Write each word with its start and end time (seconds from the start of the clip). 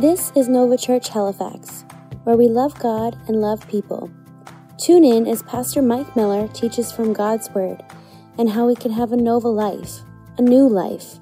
This 0.00 0.32
is 0.34 0.48
Nova 0.48 0.78
Church 0.78 1.10
Halifax, 1.10 1.84
where 2.24 2.34
we 2.34 2.48
love 2.48 2.72
God 2.78 3.18
and 3.28 3.42
love 3.42 3.68
people. 3.68 4.10
Tune 4.78 5.04
in 5.04 5.26
as 5.26 5.42
Pastor 5.42 5.82
Mike 5.82 6.16
Miller 6.16 6.48
teaches 6.48 6.90
from 6.90 7.12
God's 7.12 7.50
Word 7.50 7.84
and 8.38 8.48
how 8.48 8.66
we 8.66 8.74
can 8.74 8.92
have 8.92 9.12
a 9.12 9.16
Nova 9.18 9.48
life, 9.48 9.98
a 10.38 10.42
new 10.42 10.66
life. 10.66 11.18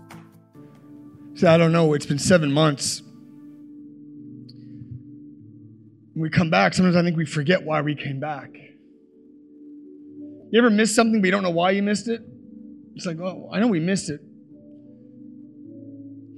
So 1.35 1.51
I 1.51 1.59
don't 1.59 1.73
know, 1.73 1.93
it's 1.93 2.07
been 2.07 2.21
seven 2.21 2.53
months. 2.53 3.03
When 6.13 6.23
we 6.23 6.31
come 6.31 6.49
back, 6.49 6.73
sometimes 6.73 6.95
I 6.95 7.03
think 7.03 7.17
we 7.17 7.27
forget 7.27 7.65
why 7.65 7.81
we 7.81 7.97
came 7.97 8.21
back. 8.21 8.53
You 10.53 10.59
ever 10.61 10.71
miss 10.71 10.95
something 10.95 11.21
but 11.21 11.27
you 11.27 11.33
don't 11.33 11.43
know 11.43 11.51
why 11.51 11.73
you 11.73 11.83
missed 11.83 12.07
it? 12.07 12.23
It's 12.95 13.07
like, 13.07 13.19
oh, 13.19 13.51
I 13.53 13.59
know 13.59 13.67
we 13.67 13.81
missed 13.81 14.09
it. 14.09 14.21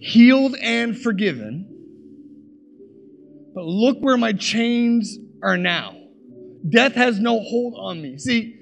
Healed 0.01 0.57
and 0.63 0.99
forgiven. 0.99 1.70
But 3.55 3.65
look 3.65 3.99
where 4.01 4.17
my 4.17 4.33
chains 4.33 5.19
are 5.43 5.57
now. 5.57 5.97
Death 6.69 6.95
has 6.95 7.19
no 7.19 7.41
hold 7.41 7.75
on 7.77 8.01
me. 8.03 8.19
See, 8.19 8.57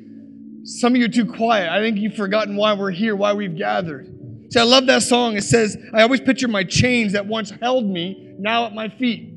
some 0.64 0.92
of 0.92 0.98
you 0.98 1.06
are 1.06 1.08
too 1.08 1.26
quiet. 1.26 1.70
I 1.70 1.80
think 1.80 1.98
you've 1.98 2.14
forgotten 2.14 2.56
why 2.56 2.74
we're 2.74 2.90
here, 2.90 3.16
why 3.16 3.32
we've 3.32 3.56
gathered. 3.56 4.06
See, 4.50 4.60
I 4.60 4.64
love 4.64 4.86
that 4.86 5.02
song. 5.02 5.36
It 5.36 5.44
says, 5.44 5.76
I 5.92 6.02
always 6.02 6.20
picture 6.20 6.48
my 6.48 6.64
chains 6.64 7.12
that 7.12 7.26
once 7.26 7.50
held 7.50 7.86
me, 7.86 8.34
now 8.38 8.66
at 8.66 8.74
my 8.74 8.88
feet. 8.88 9.34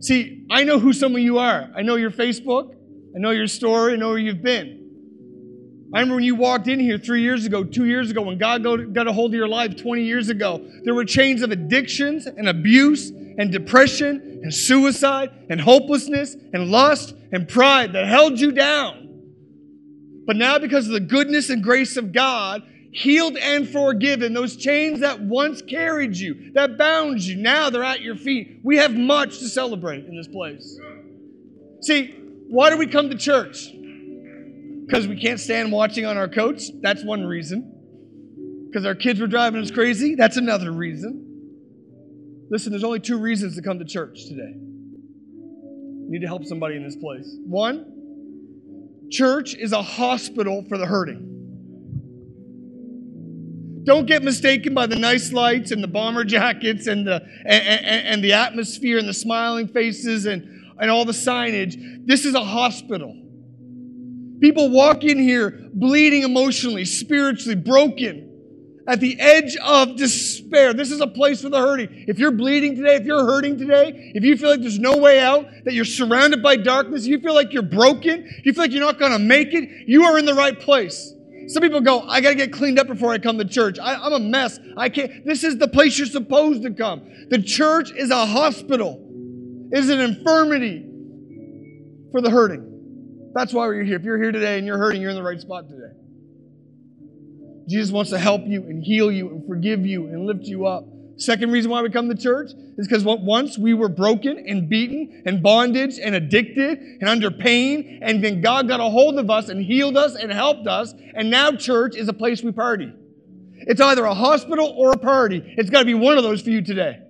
See, 0.00 0.46
I 0.50 0.64
know 0.64 0.78
who 0.78 0.92
some 0.92 1.14
of 1.14 1.20
you 1.20 1.38
are. 1.38 1.70
I 1.74 1.82
know 1.82 1.96
your 1.96 2.10
Facebook. 2.10 2.74
I 2.74 3.18
know 3.18 3.30
your 3.30 3.46
story. 3.46 3.94
I 3.94 3.96
know 3.96 4.08
where 4.10 4.18
you've 4.18 4.42
been. 4.42 4.83
I 5.94 6.00
remember 6.00 6.16
when 6.16 6.24
you 6.24 6.34
walked 6.34 6.66
in 6.66 6.80
here 6.80 6.98
three 6.98 7.22
years 7.22 7.46
ago, 7.46 7.62
two 7.62 7.84
years 7.84 8.10
ago, 8.10 8.22
when 8.22 8.36
God 8.36 8.64
got 8.64 9.06
a 9.06 9.12
hold 9.12 9.30
of 9.30 9.36
your 9.36 9.46
life 9.46 9.76
20 9.76 10.02
years 10.02 10.28
ago, 10.28 10.60
there 10.82 10.92
were 10.92 11.04
chains 11.04 11.40
of 11.42 11.52
addictions 11.52 12.26
and 12.26 12.48
abuse 12.48 13.10
and 13.10 13.52
depression 13.52 14.40
and 14.42 14.52
suicide 14.52 15.30
and 15.48 15.60
hopelessness 15.60 16.34
and 16.52 16.68
lust 16.72 17.14
and 17.30 17.48
pride 17.48 17.92
that 17.92 18.08
held 18.08 18.40
you 18.40 18.50
down. 18.50 19.04
But 20.26 20.34
now, 20.34 20.58
because 20.58 20.86
of 20.86 20.94
the 20.94 21.00
goodness 21.00 21.48
and 21.50 21.62
grace 21.62 21.96
of 21.96 22.12
God, 22.12 22.64
healed 22.90 23.36
and 23.36 23.68
forgiven, 23.68 24.32
those 24.32 24.56
chains 24.56 24.98
that 24.98 25.20
once 25.20 25.62
carried 25.62 26.16
you, 26.16 26.50
that 26.54 26.76
bound 26.76 27.22
you, 27.22 27.36
now 27.36 27.70
they're 27.70 27.84
at 27.84 28.00
your 28.00 28.16
feet. 28.16 28.58
We 28.64 28.78
have 28.78 28.96
much 28.96 29.38
to 29.38 29.48
celebrate 29.48 30.06
in 30.06 30.16
this 30.16 30.28
place. 30.28 30.76
See, 31.82 32.16
why 32.48 32.70
do 32.70 32.78
we 32.78 32.88
come 32.88 33.10
to 33.10 33.16
church? 33.16 33.68
Because 34.86 35.06
we 35.06 35.18
can't 35.18 35.40
stand 35.40 35.72
watching 35.72 36.04
on 36.04 36.16
our 36.16 36.28
coats? 36.28 36.70
That's 36.80 37.02
one 37.04 37.24
reason. 37.24 37.70
Because 38.66 38.84
our 38.84 38.94
kids 38.94 39.20
were 39.20 39.26
driving 39.26 39.62
us 39.62 39.70
crazy? 39.70 40.14
That's 40.14 40.36
another 40.36 40.72
reason. 40.72 41.24
Listen, 42.50 42.72
there's 42.72 42.84
only 42.84 43.00
two 43.00 43.18
reasons 43.18 43.56
to 43.56 43.62
come 43.62 43.78
to 43.78 43.84
church 43.84 44.26
today. 44.26 44.52
You 44.52 46.06
need 46.08 46.20
to 46.20 46.26
help 46.26 46.44
somebody 46.44 46.76
in 46.76 46.84
this 46.84 46.96
place. 46.96 47.34
One, 47.46 49.08
church 49.10 49.54
is 49.54 49.72
a 49.72 49.82
hospital 49.82 50.64
for 50.68 50.76
the 50.76 50.86
hurting. 50.86 51.30
Don't 53.84 54.06
get 54.06 54.22
mistaken 54.22 54.74
by 54.74 54.86
the 54.86 54.96
nice 54.96 55.32
lights 55.32 55.70
and 55.70 55.82
the 55.82 55.88
bomber 55.88 56.24
jackets 56.26 56.86
and 56.86 57.06
the, 57.06 57.22
and, 57.46 57.62
and, 57.62 58.06
and 58.06 58.24
the 58.24 58.32
atmosphere 58.32 58.98
and 58.98 59.08
the 59.08 59.14
smiling 59.14 59.68
faces 59.68 60.26
and, 60.26 60.46
and 60.78 60.90
all 60.90 61.04
the 61.04 61.12
signage. 61.12 61.76
This 62.06 62.24
is 62.24 62.34
a 62.34 62.44
hospital. 62.44 63.23
People 64.40 64.70
walk 64.70 65.04
in 65.04 65.18
here 65.18 65.68
bleeding 65.72 66.22
emotionally, 66.22 66.84
spiritually, 66.84 67.54
broken 67.54 68.30
at 68.86 69.00
the 69.00 69.18
edge 69.18 69.56
of 69.56 69.96
despair. 69.96 70.74
This 70.74 70.90
is 70.90 71.00
a 71.00 71.06
place 71.06 71.42
for 71.42 71.48
the 71.48 71.58
hurting. 71.58 72.04
If 72.06 72.18
you're 72.18 72.30
bleeding 72.30 72.76
today, 72.76 72.96
if 72.96 73.04
you're 73.04 73.24
hurting 73.24 73.58
today, 73.58 74.12
if 74.14 74.24
you 74.24 74.36
feel 74.36 74.50
like 74.50 74.60
there's 74.60 74.78
no 74.78 74.96
way 74.96 75.20
out, 75.20 75.46
that 75.64 75.72
you're 75.72 75.84
surrounded 75.84 76.42
by 76.42 76.56
darkness, 76.56 77.06
you 77.06 77.18
feel 77.20 77.34
like 77.34 77.52
you're 77.52 77.62
broken, 77.62 78.28
you 78.44 78.52
feel 78.52 78.64
like 78.64 78.72
you're 78.72 78.84
not 78.84 78.98
going 78.98 79.12
to 79.12 79.18
make 79.18 79.54
it, 79.54 79.68
you 79.86 80.04
are 80.04 80.18
in 80.18 80.26
the 80.26 80.34
right 80.34 80.58
place. 80.58 81.12
Some 81.46 81.62
people 81.62 81.80
go, 81.80 82.00
I 82.00 82.20
got 82.20 82.30
to 82.30 82.34
get 82.34 82.52
cleaned 82.52 82.78
up 82.78 82.86
before 82.86 83.12
I 83.12 83.18
come 83.18 83.38
to 83.38 83.44
church. 83.44 83.78
I, 83.78 83.94
I'm 83.94 84.12
a 84.12 84.18
mess. 84.18 84.58
I 84.76 84.88
can't. 84.88 85.24
This 85.26 85.44
is 85.44 85.58
the 85.58 85.68
place 85.68 85.98
you're 85.98 86.06
supposed 86.06 86.62
to 86.62 86.70
come. 86.70 87.02
The 87.28 87.42
church 87.42 87.90
is 87.92 88.10
a 88.10 88.26
hospital, 88.26 89.00
it 89.72 89.78
is 89.78 89.90
an 89.90 90.00
infirmity 90.00 90.86
for 92.12 92.20
the 92.20 92.30
hurting. 92.30 92.73
That's 93.34 93.52
why 93.52 93.66
we're 93.66 93.82
here. 93.82 93.96
If 93.96 94.04
you're 94.04 94.22
here 94.22 94.32
today 94.32 94.58
and 94.58 94.66
you're 94.66 94.78
hurting, 94.78 95.02
you're 95.02 95.10
in 95.10 95.16
the 95.16 95.22
right 95.22 95.40
spot 95.40 95.68
today. 95.68 95.92
Jesus 97.68 97.90
wants 97.90 98.10
to 98.10 98.18
help 98.18 98.42
you 98.46 98.62
and 98.62 98.82
heal 98.82 99.10
you 99.10 99.28
and 99.28 99.46
forgive 99.46 99.84
you 99.84 100.06
and 100.06 100.26
lift 100.26 100.44
you 100.44 100.66
up. 100.66 100.84
Second 101.16 101.52
reason 101.52 101.70
why 101.70 101.82
we 101.82 101.90
come 101.90 102.08
to 102.08 102.14
church 102.14 102.50
is 102.76 102.86
because 102.88 103.04
once 103.04 103.56
we 103.56 103.72
were 103.74 103.88
broken 103.88 104.44
and 104.48 104.68
beaten 104.68 105.22
and 105.26 105.42
bondage 105.42 105.98
and 105.98 106.14
addicted 106.14 106.78
and 106.78 107.08
under 107.08 107.30
pain, 107.30 108.00
and 108.02 108.22
then 108.22 108.40
God 108.40 108.68
got 108.68 108.80
a 108.80 108.84
hold 108.84 109.18
of 109.18 109.30
us 109.30 109.48
and 109.48 109.64
healed 109.64 109.96
us 109.96 110.16
and 110.16 110.32
helped 110.32 110.66
us, 110.66 110.92
and 111.14 111.30
now 111.30 111.52
church 111.52 111.96
is 111.96 112.08
a 112.08 112.12
place 112.12 112.42
we 112.42 112.52
party. 112.52 112.92
It's 113.54 113.80
either 113.80 114.04
a 114.04 114.14
hospital 114.14 114.74
or 114.76 114.92
a 114.92 114.98
party. 114.98 115.42
It's 115.56 115.70
got 115.70 115.80
to 115.80 115.84
be 115.84 115.94
one 115.94 116.18
of 116.18 116.24
those 116.24 116.42
for 116.42 116.50
you 116.50 116.62
today. 116.62 117.00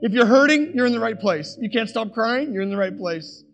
If 0.00 0.12
you're 0.12 0.26
hurting, 0.26 0.72
you're 0.74 0.86
in 0.86 0.92
the 0.92 1.00
right 1.00 1.18
place. 1.18 1.56
You 1.60 1.70
can't 1.70 1.88
stop 1.88 2.12
crying, 2.12 2.52
you're 2.52 2.62
in 2.62 2.70
the 2.70 2.76
right 2.76 2.96
place. 2.96 3.44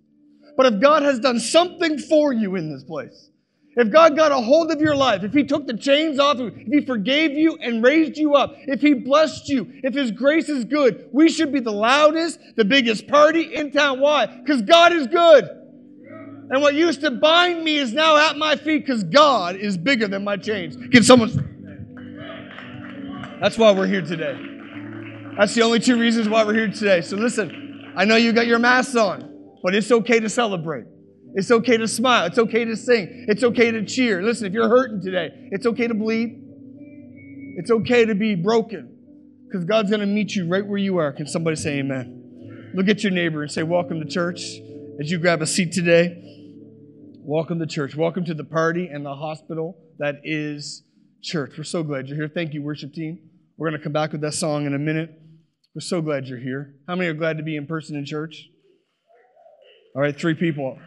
But 0.57 0.67
if 0.67 0.81
God 0.81 1.03
has 1.03 1.19
done 1.19 1.41
something 1.41 1.99
for 1.99 2.33
you 2.33 2.57
in 2.57 2.73
this 2.73 2.85
place, 2.85 3.31
if 3.75 3.91
God 3.91 4.17
got 4.17 4.33
a 4.33 4.37
hold 4.37 4.71
of 4.71 4.81
your 4.81 4.95
life, 4.95 5.23
if 5.23 5.33
He 5.33 5.45
took 5.45 5.67
the 5.67 5.77
chains 5.77 6.19
off 6.19 6.39
you, 6.39 6.49
if 6.49 6.67
He 6.67 6.85
forgave 6.85 7.33
you 7.33 7.57
and 7.57 7.83
raised 7.83 8.19
you 8.19 8.35
up, 8.35 8.55
if 8.59 8.83
He 8.83 8.93
blessed 8.93 9.49
you, 9.49 9.67
if 9.83 9.95
His 9.95 10.11
grace 10.11 10.51
is 10.51 10.65
good, 10.67 11.09
we 11.11 11.31
should 11.31 11.53
be 11.53 11.61
the 11.61 11.73
loudest, 11.73 12.39
the 12.57 12.65
biggest 12.65 13.09
party 13.09 13.55
in 13.55 13.73
town. 13.73 14.01
Why? 14.01 14.27
Because 14.27 14.61
God 14.63 14.93
is 14.93 15.07
good. 15.07 15.49
And 16.51 16.61
what 16.61 16.75
used 16.75 17.01
to 17.01 17.11
bind 17.11 17.65
me 17.65 17.79
is 17.79 17.95
now 17.95 18.29
at 18.29 18.37
my 18.37 18.57
feet 18.57 18.85
because 18.85 19.05
God 19.05 19.57
is 19.57 19.79
bigger 19.79 20.07
than 20.07 20.23
my 20.23 20.37
chains. 20.37 20.77
Can 20.93 21.03
someone 21.03 21.31
That's 23.41 23.57
why 23.57 23.73
we're 23.73 23.87
here 23.87 24.03
today. 24.03 24.39
That's 25.39 25.55
the 25.55 25.63
only 25.63 25.81
two 25.81 25.99
reasons 25.99 26.29
why 26.29 26.45
we're 26.45 26.53
here 26.53 26.69
today. 26.69 27.01
So 27.01 27.17
listen, 27.17 27.91
I 27.97 28.05
know 28.05 28.17
you 28.17 28.35
got 28.35 28.47
your 28.47 28.59
masks 28.59 28.97
on, 28.97 29.32
but 29.63 29.75
it's 29.75 29.91
okay 29.91 30.21
to 30.21 30.29
celebrate. 30.29 30.85
It's 31.35 31.51
okay 31.51 31.77
to 31.77 31.89
smile. 31.89 32.27
It's 32.27 32.39
okay 32.39 32.65
to 32.65 32.77
sing. 32.77 33.27
It's 33.29 33.43
okay 33.43 33.71
to 33.71 33.85
cheer. 33.85 34.23
Listen, 34.23 34.47
if 34.47 34.53
you're 34.53 34.69
hurting 34.69 35.01
today, 35.01 35.31
it's 35.51 35.65
okay 35.65 35.87
to 35.87 35.95
bleed. 35.95 36.41
It's 37.57 37.71
okay 37.71 38.05
to 38.05 38.15
be 38.15 38.35
broken 38.35 38.97
because 39.47 39.65
God's 39.65 39.91
going 39.91 40.01
to 40.01 40.07
meet 40.07 40.35
you 40.35 40.49
right 40.49 40.67
where 40.67 40.79
you 40.79 40.99
are. 40.99 41.13
Can 41.13 41.27
somebody 41.27 41.57
say 41.57 41.79
amen? 41.79 42.73
Look 42.75 42.89
at 42.89 43.03
your 43.03 43.13
neighbor 43.13 43.43
and 43.43 43.51
say, 43.51 43.63
Welcome 43.63 44.01
to 44.01 44.07
church. 44.07 44.43
As 45.01 45.11
you 45.11 45.19
grab 45.19 45.41
a 45.43 45.47
seat 45.47 45.73
today, 45.73 46.23
welcome 47.21 47.59
to 47.59 47.67
church. 47.67 47.95
Welcome 47.95 48.25
to 48.27 48.35
the 48.35 48.45
party 48.45 48.89
and 48.89 49.05
the 49.05 49.15
hospital 49.15 49.79
that 49.99 50.17
is 50.25 50.83
church. 51.23 51.53
We're 51.57 51.65
so 51.65 51.83
glad 51.83 52.09
you're 52.09 52.17
here. 52.17 52.29
Thank 52.29 52.53
you, 52.53 52.63
worship 52.63 52.93
team. 52.93 53.19
We're 53.57 53.71
going 53.71 53.81
to 53.81 53.85
come 53.85 53.93
back 53.93 54.13
with 54.13 54.21
that 54.23 54.35
song 54.35 54.67
in 54.67 54.75
a 54.75 54.79
minute. 54.79 55.19
We're 55.75 55.81
so 55.81 56.03
glad 56.03 56.27
you're 56.27 56.39
here. 56.39 56.75
How 56.87 56.97
many 56.97 57.09
are 57.09 57.15
glad 57.15 57.39
to 57.39 57.43
be 57.43 57.57
in 57.57 57.67
person 57.67 57.97
in 57.97 58.05
church? 58.05 58.49
All 59.95 60.01
right, 60.01 60.19
three 60.19 60.33
people. 60.33 60.79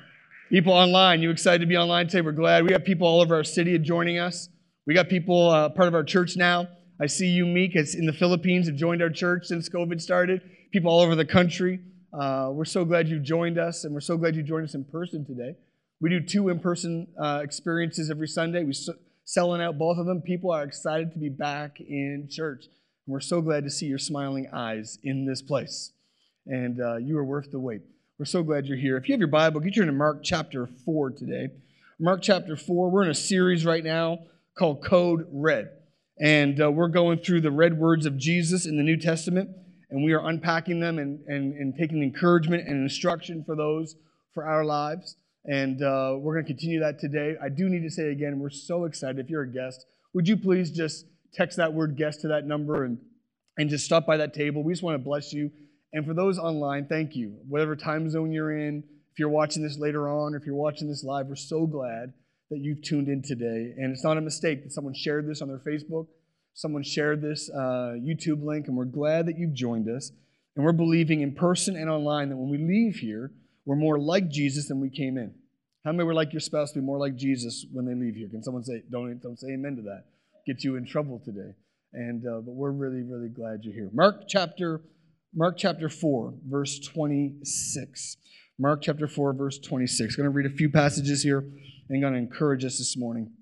People 0.50 0.74
online, 0.74 1.22
you 1.22 1.30
excited 1.30 1.60
to 1.60 1.68
be 1.68 1.78
online 1.78 2.08
today? 2.08 2.22
We're 2.22 2.32
glad. 2.32 2.64
We 2.64 2.72
have 2.72 2.84
people 2.84 3.06
all 3.08 3.22
over 3.22 3.36
our 3.36 3.44
city 3.44 3.78
joining 3.78 4.18
us. 4.18 4.50
We 4.88 4.96
got 4.96 5.10
people 5.10 5.52
uh, 5.52 5.70
part 5.70 5.88
of 5.88 5.94
our 5.94 6.04
church 6.04 6.36
now. 6.36 6.70
I 7.00 7.06
see 7.06 7.28
you, 7.28 7.46
Meek, 7.46 7.76
it's 7.76 7.94
in 7.94 8.08
the 8.08 8.14
Philippines, 8.14 8.66
have 8.66 8.76
joined 8.76 9.04
our 9.04 9.12
church 9.12 9.46
since 9.46 9.70
COVID 9.70 10.02
started. 10.02 10.42
People 10.72 10.90
all 10.90 11.02
over 11.02 11.14
the 11.14 11.26
country. 11.26 11.82
Uh, 12.20 12.50
we're 12.52 12.66
so 12.66 12.84
glad 12.84 13.08
you 13.08 13.20
joined 13.20 13.60
us, 13.60 13.84
and 13.84 13.94
we're 13.94 14.00
so 14.00 14.18
glad 14.18 14.36
you 14.36 14.42
joined 14.42 14.66
us 14.66 14.74
in 14.74 14.84
person 14.86 15.24
today. 15.24 15.56
We 16.02 16.10
do 16.10 16.20
two 16.20 16.50
in-person 16.50 17.08
uh, 17.22 17.42
experiences 17.44 18.10
every 18.10 18.28
Sunday. 18.28 18.64
We're 18.64 18.74
so, 18.74 18.94
selling 19.24 19.62
out 19.62 19.78
both 19.78 20.00
of 20.00 20.08
them. 20.08 20.24
People 20.24 20.52
are 20.52 20.64
excited 20.64 21.14
to 21.14 21.20
be 21.20 21.30
back 21.30 21.80
in 21.80 22.28
church. 22.32 22.66
And 23.06 23.14
we're 23.14 23.20
so 23.20 23.40
glad 23.40 23.66
to 23.66 23.70
see 23.70 23.86
your 23.86 24.00
smiling 24.00 24.48
eyes 24.52 24.98
in 25.04 25.28
this 25.28 25.44
place. 25.44 25.92
And 26.48 26.82
uh, 26.82 26.96
you 26.96 27.20
are 27.20 27.26
worth 27.26 27.52
the 27.52 27.60
wait. 27.60 27.82
We're 28.18 28.24
so 28.24 28.44
glad 28.44 28.66
you're 28.66 28.78
here. 28.78 28.96
If 28.96 29.10
you 29.10 29.14
have 29.14 29.20
your 29.20 29.28
Bible, 29.28 29.60
get 29.60 29.76
you 29.76 29.82
into 29.82 29.92
Mark 29.92 30.24
chapter 30.24 30.70
4 30.86 31.12
today. 31.12 31.50
Mark 32.00 32.22
chapter 32.22 32.56
4, 32.56 32.90
we're 32.90 33.04
in 33.04 33.10
a 33.10 33.14
series 33.14 33.66
right 33.66 33.84
now 33.84 34.20
called 34.58 34.86
Code 34.86 35.28
Red. 35.30 35.72
And 36.18 36.62
uh, 36.62 36.72
we're 36.72 36.88
going 36.88 37.20
through 37.20 37.42
the 37.42 37.52
red 37.52 37.78
words 37.78 38.06
of 38.06 38.16
Jesus 38.16 38.66
in 38.66 38.78
the 38.78 38.84
New 38.84 38.96
Testament, 38.96 39.50
and 39.90 40.02
we 40.02 40.14
are 40.14 40.26
unpacking 40.26 40.80
them 40.80 40.98
and, 40.98 41.20
and, 41.28 41.56
and 41.56 41.76
taking 41.78 42.02
encouragement 42.02 42.66
and 42.66 42.84
instruction 42.84 43.44
for 43.44 43.54
those 43.54 43.98
for 44.34 44.46
our 44.46 44.64
lives. 44.64 45.18
And 45.44 45.84
uh, 45.84 46.16
we're 46.18 46.36
going 46.36 46.46
to 46.46 46.54
continue 46.54 46.80
that 46.80 47.00
today. 47.00 47.36
I 47.44 47.50
do 47.50 47.68
need 47.68 47.84
to 47.84 47.92
say 47.92 48.12
again, 48.12 48.40
we're 48.40 48.50
so 48.50 48.86
excited. 48.86 49.20
If 49.20 49.30
you're 49.30 49.42
a 49.42 49.52
guest, 49.52 49.88
would 50.14 50.26
you 50.26 50.38
please 50.38 50.72
just 50.72 51.06
text 51.34 51.58
that 51.58 51.74
word 51.74 51.98
guest 51.98 52.22
to 52.22 52.30
that 52.30 52.48
number 52.48 52.86
and, 52.86 52.98
and 53.58 53.70
just 53.70 53.84
stop 53.84 54.06
by 54.06 54.16
that 54.16 54.34
table? 54.34 54.64
We 54.64 54.72
just 54.72 54.84
want 54.84 54.96
to 54.96 55.04
bless 55.04 55.34
you 55.34 55.52
and 55.96 56.06
for 56.06 56.14
those 56.14 56.38
online, 56.38 56.88
thank 56.88 57.16
you. 57.16 57.38
Whatever 57.48 57.78
time 57.78 58.10
zone 58.10 58.34
you're 58.34 58.52
in, 58.52 58.84
if 59.14 59.18
you're 59.18 59.30
watching 59.30 59.64
this 59.64 59.80
later 59.80 60.10
on 60.10 60.34
or 60.34 60.38
if 60.38 60.46
you're 60.46 60.54
watching 60.54 60.90
this 60.90 61.06
live, 61.06 61.28
we're 61.28 61.38
so 61.38 61.66
glad 61.66 62.12
that 62.52 62.60
you've 62.60 62.82
tuned 62.82 63.08
in 63.08 63.22
today. 63.22 63.74
And 63.78 63.94
it's 63.94 64.04
not 64.04 64.18
a 64.18 64.22
mistake 64.22 64.64
that 64.64 64.74
someone 64.74 64.94
shared 64.94 65.26
this 65.26 65.42
on 65.42 65.48
their 65.48 65.58
Facebook, 65.58 66.08
someone 66.54 66.84
shared 66.84 67.22
this 67.22 67.50
uh, 67.50 67.96
YouTube 67.96 68.44
link, 68.44 68.68
and 68.68 68.76
we're 68.76 68.84
glad 68.84 69.26
that 69.28 69.38
you've 69.38 69.54
joined 69.54 69.88
us. 69.90 70.12
And 70.58 70.66
we're 70.66 70.74
believing 70.74 71.22
in 71.22 71.34
person 71.34 71.78
and 71.78 71.90
online 71.90 72.28
that 72.28 72.36
when 72.36 72.50
we 72.50 72.58
leave 72.58 72.98
here, 72.98 73.32
we're 73.66 73.78
more 73.78 73.98
like 73.98 74.30
Jesus 74.30 74.68
than 74.68 74.82
we 74.82 74.90
came 74.90 75.18
in. 75.18 75.34
How 75.86 75.94
many 75.94 76.04
would 76.04 76.16
like 76.18 76.34
your 76.34 76.42
spouse 76.42 76.74
to 76.74 76.80
be 76.80 76.86
more 76.86 76.98
like 76.98 77.16
Jesus 77.16 77.66
when 77.72 77.86
they 77.86 77.96
leave 77.96 78.16
here? 78.16 78.28
Can 78.28 78.44
someone 78.44 78.66
say, 78.66 78.84
don't, 78.92 79.18
don't 79.24 79.40
say 79.40 79.54
amen 79.54 79.78
to 79.78 79.82
that? 79.84 80.04
Get 80.46 80.62
you 80.62 80.76
in 80.76 80.86
trouble 80.86 81.22
today. 81.24 81.54
And 81.94 82.28
uh, 82.28 82.42
but 82.42 82.52
we're 82.52 82.72
really, 82.72 83.02
really 83.02 83.30
glad 83.30 83.64
you're 83.64 83.74
here. 83.74 83.90
Mark 83.94 84.24
chapter, 84.28 84.82
Mark 85.38 85.58
chapter 85.58 85.90
4, 85.90 86.34
verse 86.48 86.80
26. 86.80 88.16
Mark 88.58 88.82
chapter 88.82 89.06
4, 89.06 89.34
verse 89.34 89.60
26. 89.60 90.16
I'm 90.18 90.24
going 90.24 90.32
to 90.32 90.36
read 90.36 90.50
a 90.50 90.56
few 90.56 90.70
passages 90.70 91.24
here 91.24 91.40
and 91.90 92.02
going 92.02 92.14
to 92.14 92.20
encourage 92.20 92.64
us 92.64 92.78
this 92.78 92.96
morning. 92.96 93.34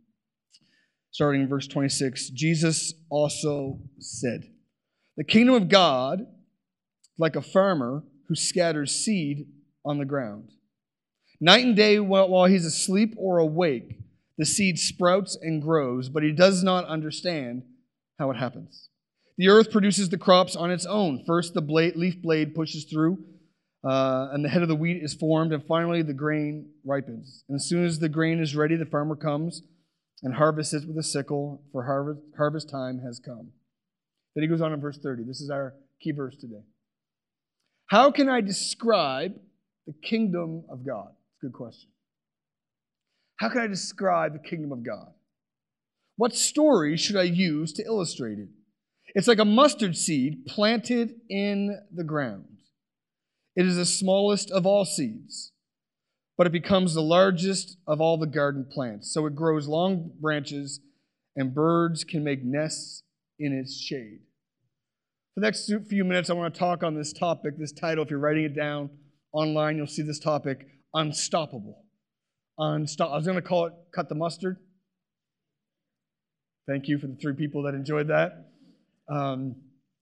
Starting 1.12 1.42
in 1.42 1.48
verse 1.48 1.68
26, 1.68 2.32
Jesus 2.32 2.96
also 3.12 3.80
said, 4.00 4.46
The 5.18 5.24
kingdom 5.24 5.54
of 5.54 5.70
God, 5.70 6.26
like 7.20 7.36
a 7.36 7.44
farmer 7.44 8.04
who 8.28 8.34
scatters 8.34 8.96
seed 8.96 9.46
on 9.86 10.00
the 10.00 10.06
ground. 10.06 10.50
Night 11.40 11.64
and 11.64 11.76
day, 11.76 12.00
while 12.00 12.46
he's 12.46 12.66
asleep 12.66 13.14
or 13.18 13.38
awake, 13.38 14.00
the 14.40 14.46
seed 14.46 14.80
sprouts 14.80 15.38
and 15.40 15.62
grows, 15.62 16.10
but 16.10 16.24
he 16.24 16.32
does 16.32 16.64
not 16.64 16.86
understand 16.86 17.62
how 18.18 18.32
it 18.32 18.38
happens. 18.38 18.90
The 19.38 19.50
earth 19.50 19.72
produces 19.72 20.10
the 20.10 20.18
crops 20.18 20.56
on 20.56 20.70
its 20.72 20.86
own. 20.86 21.24
First, 21.26 21.54
the 21.54 21.62
blade, 21.62 21.96
leaf 21.96 22.22
blade 22.22 22.54
pushes 22.54 22.86
through, 22.86 23.18
uh, 23.84 24.30
and 24.32 24.46
the 24.46 24.50
head 24.50 24.62
of 24.62 24.68
the 24.68 24.76
wheat 24.76 25.02
is 25.02 25.14
formed, 25.14 25.52
and 25.52 25.66
finally, 25.66 26.02
the 26.04 26.14
grain 26.14 26.70
ripens. 26.86 27.44
And 27.50 27.56
as 27.56 27.68
soon 27.68 27.84
as 27.86 28.00
the 28.00 28.10
grain 28.10 28.40
is 28.40 28.56
ready, 28.56 28.76
the 28.76 28.86
farmer 28.86 29.16
comes 29.16 29.64
and 30.22 30.36
harvests 30.36 30.74
it 30.74 30.88
with 30.88 30.98
a 30.98 31.04
sickle, 31.04 31.64
for 31.72 31.84
harvest, 31.84 32.22
harvest 32.38 32.70
time 32.70 33.00
has 33.00 33.20
come. 33.20 33.52
Then 34.36 34.44
he 34.44 34.48
goes 34.48 34.62
on 34.62 34.72
in 34.72 34.80
verse 34.80 34.98
30. 34.98 35.24
This 35.24 35.42
is 35.42 35.50
our 35.50 35.74
key 36.02 36.12
verse 36.12 36.36
today. 36.40 36.64
How 37.88 38.12
can 38.12 38.30
I 38.30 38.42
describe 38.42 39.34
the 39.86 39.94
kingdom 39.94 40.64
of 40.70 40.86
God? 40.86 41.10
It's 41.10 41.44
a 41.44 41.48
good 41.48 41.54
question. 41.54 41.90
How 43.38 43.50
can 43.50 43.62
I 43.62 43.68
describe 43.68 44.34
the 44.34 44.40
kingdom 44.40 44.72
of 44.72 44.84
God? 44.84 45.12
What 46.16 46.36
story 46.36 46.98
should 46.98 47.16
I 47.16 47.24
use 47.24 47.74
to 47.74 47.84
illustrate 47.84 48.40
it? 48.40 48.48
It's 49.16 49.28
like 49.28 49.40
a 49.40 49.46
mustard 49.46 49.96
seed 49.96 50.46
planted 50.48 51.14
in 51.30 51.80
the 51.94 52.04
ground. 52.04 52.46
It 53.56 53.66
is 53.68 53.76
the 53.76 53.86
smallest 53.86 54.50
of 54.50 54.66
all 54.66 54.86
seeds, 54.86 55.52
but 56.38 56.48
it 56.48 56.52
becomes 56.52 56.94
the 56.94 57.02
largest 57.02 57.78
of 57.88 58.02
all 58.02 58.18
the 58.18 58.26
garden 58.26 58.66
plants. 58.72 59.14
So 59.14 59.28
it 59.28 59.36
grows 59.36 59.68
long 59.68 60.12
branches, 60.20 60.80
and 61.36 61.54
birds 61.54 62.04
can 62.04 62.24
make 62.24 62.44
nests 62.44 63.04
in 63.40 63.54
its 63.54 63.80
shade. 63.80 64.22
For 65.34 65.42
the 65.42 65.48
next 65.48 65.72
few 65.90 66.04
minutes, 66.04 66.30
I 66.30 66.34
want 66.34 66.54
to 66.54 66.60
talk 66.60 66.84
on 66.84 66.96
this 66.96 67.14
topic, 67.14 67.58
this 67.58 67.72
title. 67.72 68.04
If 68.04 68.10
you're 68.10 68.20
writing 68.20 68.46
it 68.46 68.56
down 68.56 68.90
online, 69.32 69.78
you'll 69.78 69.88
see 69.88 70.04
this 70.04 70.20
topic 70.20 70.68
Unstoppable. 70.94 71.84
Unstop- 72.60 73.12
I 73.12 73.16
was 73.16 73.26
going 73.26 73.36
to 73.36 73.42
call 73.42 73.66
it 73.66 73.74
Cut 73.96 74.10
the 74.10 74.16
Mustard. 74.16 74.58
Thank 76.68 76.88
you 76.88 77.00
for 77.00 77.08
the 77.08 77.16
three 77.16 77.34
people 77.34 77.64
that 77.64 77.74
enjoyed 77.74 78.10
that. 78.10 78.53
Um, 79.14 79.56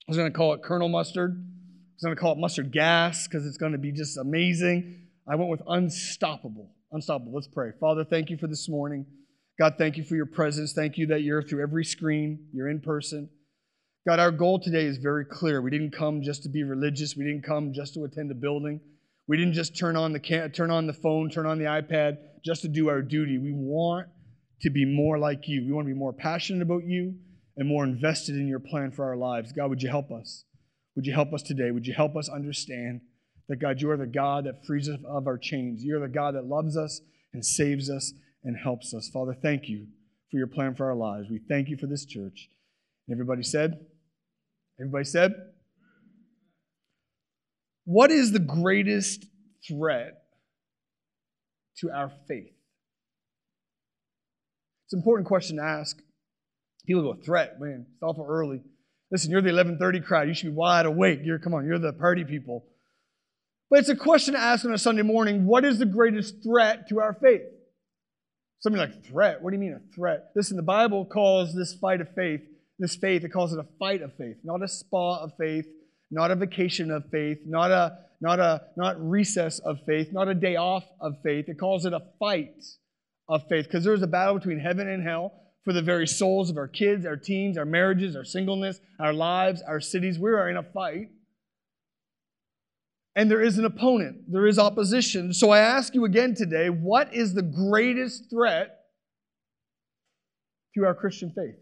I 0.07 0.11
was 0.11 0.15
going 0.15 0.31
to 0.31 0.37
call 0.37 0.53
it 0.53 0.63
Colonel 0.63 0.87
Mustard. 0.87 1.31
I 1.31 1.93
was 1.95 2.03
going 2.03 2.15
to 2.15 2.21
call 2.21 2.31
it 2.31 2.37
Mustard 2.37 2.71
Gas 2.71 3.27
because 3.27 3.45
it's 3.45 3.57
going 3.57 3.73
to 3.73 3.77
be 3.77 3.91
just 3.91 4.17
amazing. 4.17 5.01
I 5.27 5.35
went 5.35 5.49
with 5.49 5.61
Unstoppable. 5.67 6.71
Unstoppable. 6.93 7.33
Let's 7.33 7.47
pray. 7.47 7.71
Father, 7.77 8.05
thank 8.05 8.29
you 8.29 8.37
for 8.37 8.47
this 8.47 8.69
morning. 8.69 9.05
God, 9.59 9.75
thank 9.77 9.97
you 9.97 10.05
for 10.05 10.15
your 10.15 10.25
presence. 10.25 10.71
Thank 10.71 10.97
you 10.97 11.07
that 11.07 11.23
you're 11.23 11.43
through 11.43 11.61
every 11.61 11.83
screen, 11.83 12.47
you're 12.53 12.69
in 12.69 12.79
person. 12.79 13.29
God, 14.07 14.19
our 14.19 14.31
goal 14.31 14.59
today 14.59 14.85
is 14.85 14.97
very 14.97 15.25
clear. 15.25 15.61
We 15.61 15.71
didn't 15.71 15.91
come 15.91 16.21
just 16.21 16.43
to 16.43 16.49
be 16.49 16.63
religious. 16.63 17.17
We 17.17 17.25
didn't 17.25 17.43
come 17.43 17.73
just 17.73 17.93
to 17.95 18.05
attend 18.05 18.31
a 18.31 18.35
building. 18.35 18.79
We 19.27 19.35
didn't 19.35 19.53
just 19.53 19.77
turn 19.77 19.97
on 19.97 20.13
the 20.13 20.19
turn 20.53 20.71
on 20.71 20.87
the 20.87 20.93
phone, 20.93 21.29
turn 21.29 21.45
on 21.45 21.59
the 21.59 21.65
iPad 21.65 22.17
just 22.45 22.61
to 22.61 22.69
do 22.69 22.87
our 22.87 23.01
duty. 23.01 23.37
We 23.37 23.51
want 23.51 24.07
to 24.61 24.69
be 24.69 24.85
more 24.85 25.19
like 25.19 25.49
you. 25.49 25.65
We 25.65 25.73
want 25.73 25.85
to 25.85 25.93
be 25.93 25.99
more 25.99 26.13
passionate 26.13 26.61
about 26.61 26.85
you 26.85 27.13
and 27.57 27.67
more 27.67 27.83
invested 27.83 28.35
in 28.35 28.47
your 28.47 28.59
plan 28.59 28.91
for 28.91 29.05
our 29.05 29.17
lives. 29.17 29.51
God, 29.51 29.69
would 29.69 29.81
you 29.81 29.89
help 29.89 30.11
us? 30.11 30.45
Would 30.95 31.05
you 31.05 31.13
help 31.13 31.33
us 31.33 31.41
today? 31.41 31.71
Would 31.71 31.87
you 31.87 31.93
help 31.93 32.15
us 32.15 32.29
understand 32.29 33.01
that, 33.47 33.59
God, 33.59 33.81
you 33.81 33.89
are 33.91 33.97
the 33.97 34.05
God 34.05 34.45
that 34.45 34.65
frees 34.65 34.89
us 34.89 34.99
of 35.05 35.27
our 35.27 35.37
chains? 35.37 35.83
You're 35.83 35.99
the 35.99 36.07
God 36.07 36.35
that 36.35 36.45
loves 36.45 36.77
us 36.77 37.01
and 37.33 37.45
saves 37.45 37.89
us 37.89 38.13
and 38.43 38.57
helps 38.57 38.93
us. 38.93 39.09
Father, 39.09 39.35
thank 39.41 39.67
you 39.67 39.87
for 40.29 40.37
your 40.37 40.47
plan 40.47 40.75
for 40.75 40.89
our 40.89 40.95
lives. 40.95 41.27
We 41.29 41.39
thank 41.49 41.69
you 41.69 41.77
for 41.77 41.87
this 41.87 42.05
church. 42.05 42.49
Everybody 43.11 43.43
said? 43.43 43.85
Everybody 44.79 45.05
said? 45.05 45.33
What 47.85 48.11
is 48.11 48.31
the 48.31 48.39
greatest 48.39 49.25
threat 49.67 50.23
to 51.77 51.91
our 51.91 52.11
faith? 52.27 52.53
It's 54.85 54.93
an 54.93 54.99
important 54.99 55.27
question 55.27 55.57
to 55.57 55.63
ask. 55.63 55.97
People 56.85 57.03
go, 57.03 57.19
threat, 57.23 57.59
man, 57.59 57.85
it's 57.93 58.03
awful 58.03 58.25
early. 58.27 58.61
Listen, 59.11 59.29
you're 59.29 59.41
the 59.41 59.47
1130 59.47 60.01
crowd. 60.01 60.27
You 60.27 60.33
should 60.33 60.51
be 60.51 60.55
wide 60.55 60.85
awake. 60.85 61.19
You're, 61.23 61.39
come 61.39 61.53
on, 61.53 61.65
you're 61.65 61.79
the 61.79 61.93
party 61.93 62.23
people. 62.23 62.65
But 63.69 63.79
it's 63.79 63.89
a 63.89 63.95
question 63.95 64.33
to 64.33 64.39
ask 64.39 64.65
on 64.65 64.73
a 64.73 64.77
Sunday 64.77 65.01
morning. 65.01 65.45
What 65.45 65.65
is 65.65 65.79
the 65.79 65.85
greatest 65.85 66.43
threat 66.43 66.87
to 66.89 66.99
our 66.99 67.13
faith? 67.13 67.41
Something 68.59 68.79
like 68.79 69.05
threat. 69.05 69.41
What 69.41 69.51
do 69.51 69.55
you 69.55 69.61
mean 69.61 69.73
a 69.73 69.95
threat? 69.95 70.31
Listen, 70.35 70.55
the 70.55 70.63
Bible 70.63 71.05
calls 71.05 71.53
this 71.55 71.73
fight 71.73 71.99
of 71.99 72.13
faith, 72.15 72.41
this 72.79 72.95
faith, 72.95 73.23
it 73.23 73.29
calls 73.29 73.53
it 73.53 73.59
a 73.59 73.65
fight 73.79 74.01
of 74.01 74.13
faith, 74.17 74.37
not 74.43 74.61
a 74.61 74.67
spa 74.67 75.23
of 75.23 75.31
faith, 75.39 75.65
not 76.11 76.31
a 76.31 76.35
vacation 76.35 76.91
of 76.91 77.05
faith, 77.11 77.39
not 77.45 77.71
a 77.71 77.97
not 78.19 78.39
a 78.39 78.61
not 78.77 78.97
recess 78.99 79.59
of 79.59 79.77
faith, 79.87 80.09
not 80.11 80.27
a 80.27 80.35
day 80.35 80.57
off 80.57 80.83
of 80.99 81.15
faith. 81.23 81.45
It 81.47 81.57
calls 81.57 81.85
it 81.85 81.93
a 81.93 82.01
fight 82.19 82.63
of 83.27 83.41
faith 83.49 83.65
because 83.65 83.83
there's 83.83 84.03
a 84.03 84.07
battle 84.07 84.35
between 84.35 84.59
heaven 84.59 84.87
and 84.87 85.03
hell 85.03 85.33
for 85.63 85.73
the 85.73 85.81
very 85.81 86.07
souls 86.07 86.49
of 86.49 86.57
our 86.57 86.67
kids, 86.67 87.05
our 87.05 87.15
teens, 87.15 87.57
our 87.57 87.65
marriages, 87.65 88.15
our 88.15 88.23
singleness, 88.23 88.79
our 88.99 89.13
lives, 89.13 89.61
our 89.67 89.79
cities. 89.79 90.17
We 90.17 90.31
are 90.31 90.49
in 90.49 90.57
a 90.57 90.63
fight. 90.63 91.09
And 93.15 93.29
there 93.29 93.41
is 93.41 93.57
an 93.57 93.65
opponent, 93.65 94.31
there 94.31 94.47
is 94.47 94.57
opposition. 94.57 95.33
So 95.33 95.51
I 95.51 95.59
ask 95.59 95.93
you 95.93 96.05
again 96.05 96.33
today 96.33 96.69
what 96.69 97.13
is 97.13 97.33
the 97.33 97.41
greatest 97.41 98.29
threat 98.29 98.79
to 100.75 100.85
our 100.85 100.95
Christian 100.95 101.29
faith? 101.29 101.55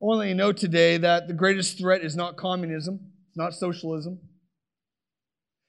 I 0.00 0.04
want 0.04 0.16
to 0.16 0.20
let 0.20 0.28
you 0.28 0.34
know 0.34 0.52
today 0.52 0.96
that 0.96 1.28
the 1.28 1.34
greatest 1.34 1.78
threat 1.78 2.02
is 2.02 2.16
not 2.16 2.36
communism, 2.36 2.98
it's 3.28 3.36
not 3.36 3.52
socialism, 3.52 4.18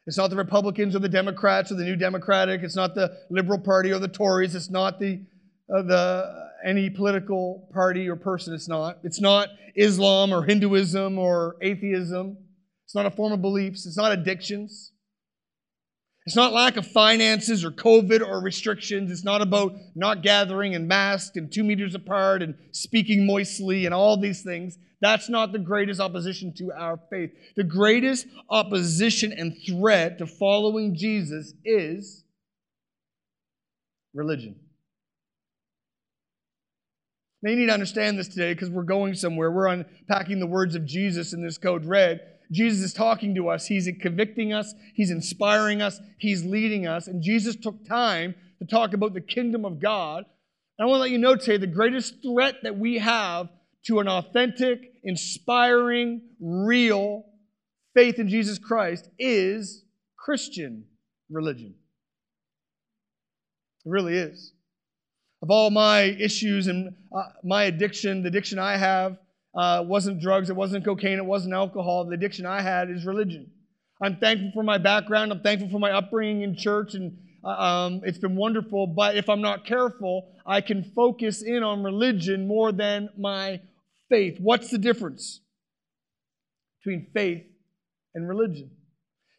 it's 0.05 0.17
not 0.17 0.29
the 0.29 0.36
Republicans 0.36 0.96
or 0.96 1.00
the 1.00 1.10
Democrats 1.10 1.72
or 1.72 1.75
the 1.75 1.84
New 1.84 1.96
Democratic. 1.96 2.62
It's 2.62 2.75
not 2.75 2.93
the 2.93 3.17
Liberal 3.29 3.60
Party 3.60 3.91
or 3.91 4.00
the 4.00 4.08
Tories. 4.08 4.53
It's 4.53 4.69
not 4.69 5.00
the, 5.00 5.24
Uh, 5.75 5.82
the 5.82 6.44
any 6.65 6.89
political 6.89 7.68
party 7.74 8.08
or 8.08 8.15
person. 8.15 8.53
It's 8.53 8.68
not. 8.68 9.00
It's 9.03 9.20
not 9.20 9.50
Islam 9.75 10.32
or 10.32 10.44
Hinduism 10.44 11.18
or 11.18 11.58
atheism. 11.62 12.38
It's 12.86 12.96
not 12.96 13.06
a 13.06 13.12
form 13.12 13.34
of 13.34 13.42
beliefs. 13.42 13.86
It's 13.86 13.98
not 13.98 14.12
addictions. 14.12 14.92
It's 16.25 16.36
not 16.36 16.53
lack 16.53 16.77
of 16.77 16.88
finances 16.88 17.65
or 17.65 17.72
COVID 17.72 18.25
or 18.25 18.42
restrictions. 18.42 19.12
It's 19.12 19.25
not 19.25 19.42
about 19.42 19.74
not 19.96 20.22
gathering 20.22 20.74
and 20.74 20.88
masked 20.88 21.36
and 21.36 21.51
two 21.51 21.63
meters 21.63 21.96
apart 21.96 22.42
and 22.42 22.56
speaking 22.72 23.25
moistly 23.25 23.86
and 23.86 23.94
all 23.94 24.15
these 24.15 24.42
things. 24.42 24.77
That's 25.01 25.27
not 25.27 25.51
the 25.51 25.60
greatest 25.60 26.00
opposition 26.00 26.53
to 26.60 26.72
our 26.72 26.98
faith. 27.10 27.32
The 27.58 27.65
greatest 27.65 28.25
opposition 28.50 29.34
and 29.34 29.53
threat 29.68 30.20
to 30.20 30.27
following 30.27 30.96
Jesus 30.96 31.53
is 31.65 32.24
religion. 34.13 34.62
You 37.50 37.57
need 37.57 37.65
to 37.65 37.73
understand 37.73 38.17
this 38.17 38.29
today 38.29 38.53
because 38.53 38.69
we're 38.69 38.83
going 38.83 39.15
somewhere. 39.15 39.51
We're 39.51 39.67
unpacking 39.67 40.39
the 40.39 40.47
words 40.47 40.75
of 40.75 40.85
Jesus 40.85 41.33
in 41.33 41.43
this 41.43 41.57
code 41.57 41.85
red. 41.85 42.21
Jesus 42.51 42.81
is 42.81 42.93
talking 42.93 43.35
to 43.35 43.50
us. 43.50 43.67
He's 43.67 43.89
convicting 44.00 44.53
us. 44.53 44.73
He's 44.93 45.12
inspiring 45.12 45.81
us. 45.81 46.00
He's 46.17 46.45
leading 46.45 46.88
us. 46.88 47.07
And 47.07 47.21
Jesus 47.21 47.55
took 47.55 47.85
time 47.85 48.35
to 48.59 48.65
talk 48.65 48.93
about 48.93 49.13
the 49.13 49.21
kingdom 49.21 49.65
of 49.65 49.81
God. 49.81 50.25
And 50.77 50.85
I 50.85 50.89
want 50.89 51.00
to 51.00 51.01
let 51.01 51.12
you 51.12 51.17
know 51.17 51.35
today 51.35 51.57
the 51.57 51.67
greatest 51.67 52.15
threat 52.23 52.55
that 52.63 52.77
we 52.77 53.00
have 53.00 53.50
to 53.88 54.00
an 54.00 54.07
authentic, 54.07 54.93
inspiring, 55.03 56.21
real 56.39 57.25
faith 57.93 58.19
in 58.19 58.29
Jesus 58.29 58.57
Christ 58.57 59.09
is 59.19 59.83
Christian 60.17 60.85
religion. 61.29 61.75
It 63.85 63.89
really 63.89 64.17
is. 64.17 64.53
Of 65.43 65.51
all 65.51 65.69
my 65.69 66.03
issues 66.03 66.67
and 66.67 66.95
uh, 67.15 67.23
my 67.43 67.65
addiction, 67.65 68.23
the 68.23 68.29
addiction 68.29 68.57
I 68.57 68.77
have 68.77 69.17
uh, 69.53 69.83
wasn't 69.85 70.21
drugs, 70.21 70.50
it 70.50 70.55
wasn't 70.55 70.83
cocaine, 70.85 71.19
it 71.19 71.25
wasn't 71.25 71.53
alcohol. 71.53 72.05
The 72.05 72.15
addiction 72.15 72.47
I 72.47 72.62
had 72.62 72.89
is 72.89 73.05
religion. 73.05 73.51
I'm 74.01 74.17
thankful 74.17 74.51
for 74.55 74.63
my 74.63 74.79
background. 74.79 75.31
I'm 75.31 75.41
thankful 75.41 75.69
for 75.69 75.79
my 75.79 75.91
upbringing 75.91 76.41
in 76.41 76.55
church, 76.55 76.95
and 76.95 77.17
uh, 77.43 77.50
um, 77.50 78.01
it's 78.03 78.17
been 78.17 78.35
wonderful. 78.35 78.88
But 78.88 79.17
if 79.17 79.29
I'm 79.29 79.41
not 79.41 79.65
careful, 79.65 80.31
I 80.45 80.62
can 80.62 80.91
focus 80.95 81.43
in 81.43 81.62
on 81.62 81.83
religion 81.83 82.47
more 82.47 82.71
than 82.71 83.09
my 83.17 83.62
faith. 84.09 84.38
What's 84.39 84.71
the 84.71 84.79
difference 84.79 85.41
between 86.83 87.07
faith 87.13 87.43
and 88.13 88.27
religion. 88.27 88.71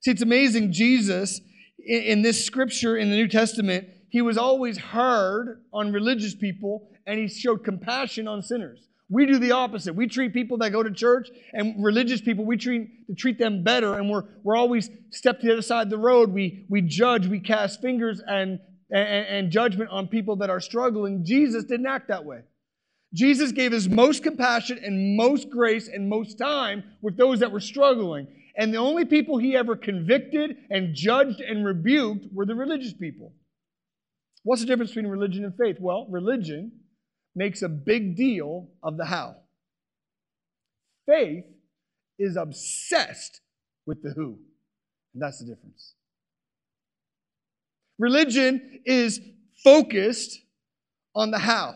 See, 0.03 0.11
it's 0.11 0.23
amazing. 0.23 0.73
Jesus, 0.73 1.41
in 1.79 2.23
this 2.23 2.45
scripture 2.45 2.97
in 2.97 3.11
the 3.11 3.17
New 3.17 3.29
Testament, 3.29 3.89
he 4.15 4.23
was 4.23 4.39
always 4.39 4.79
hard 4.79 5.61
on 5.73 5.93
religious 5.93 6.37
people 6.37 6.89
and 7.05 7.19
he 7.19 7.27
showed 7.27 7.65
compassion 7.65 8.29
on 8.29 8.45
sinners. 8.45 8.79
We 9.11 9.27
do 9.27 9.41
the 9.41 9.51
opposite. 9.51 9.97
We 9.97 10.07
treat 10.07 10.33
people 10.33 10.57
that 10.59 10.71
go 10.71 10.85
to 10.85 10.93
church 10.93 11.31
and 11.53 11.85
religious 11.85 12.21
people, 12.21 12.45
we 12.45 12.57
treat, 12.57 12.91
treat 13.19 13.41
them 13.41 13.65
better, 13.65 13.99
and 13.99 14.09
we're, 14.09 14.23
we're 14.45 14.55
always 14.55 14.89
step 15.11 15.41
to 15.41 15.47
the 15.49 15.53
other 15.55 15.63
side 15.63 15.89
of 15.89 15.91
the 15.91 15.99
road. 15.99 16.31
We, 16.31 16.65
we 16.69 16.81
judge, 16.83 17.27
we 17.27 17.41
cast 17.41 17.81
fingers 17.81 18.23
and, 18.25 18.61
and, 18.89 19.27
and 19.27 19.51
judgment 19.51 19.91
on 19.91 20.07
people 20.07 20.37
that 20.37 20.49
are 20.49 20.61
struggling. 20.61 21.25
Jesus 21.25 21.65
didn't 21.65 21.87
act 21.87 22.07
that 22.07 22.25
way. 22.25 22.43
Jesus 23.15 23.51
gave 23.51 23.73
his 23.73 23.89
most 23.89 24.23
compassion 24.23 24.79
and 24.81 25.17
most 25.17 25.51
grace 25.51 25.89
and 25.89 26.09
most 26.09 26.39
time 26.39 26.85
with 27.03 27.17
those 27.17 27.41
that 27.41 27.51
were 27.51 27.59
struggling. 27.59 28.29
And 28.57 28.73
the 28.73 28.79
only 28.79 29.07
people 29.07 29.39
he 29.39 29.57
ever 29.57 29.75
convicted 29.75 30.57
and 30.71 30.95
judged 30.95 31.41
and 31.41 31.67
rebuked 31.67 32.27
were 32.33 32.47
the 32.47 32.55
religious 32.55 32.93
people. 32.93 33.33
What's 34.45 34.61
the 34.61 34.67
difference 34.67 34.91
between 34.91 35.07
religion 35.07 35.45
and 35.45 35.57
faith? 35.57 35.79
Well, 35.81 36.07
religion 36.11 36.71
makes 37.35 37.63
a 37.63 37.69
big 37.69 38.17
deal 38.17 38.69
of 38.83 38.97
the 38.97 39.07
how. 39.07 39.37
Faith 41.07 41.45
is 42.19 42.37
obsessed 42.37 43.41
with 43.87 44.03
the 44.03 44.11
who. 44.11 44.39
And 45.15 45.23
that's 45.23 45.39
the 45.39 45.47
difference. 45.47 45.95
Religion 47.99 48.81
is 48.85 49.21
focused 49.63 50.41
on 51.15 51.31
the 51.31 51.39
how. 51.39 51.75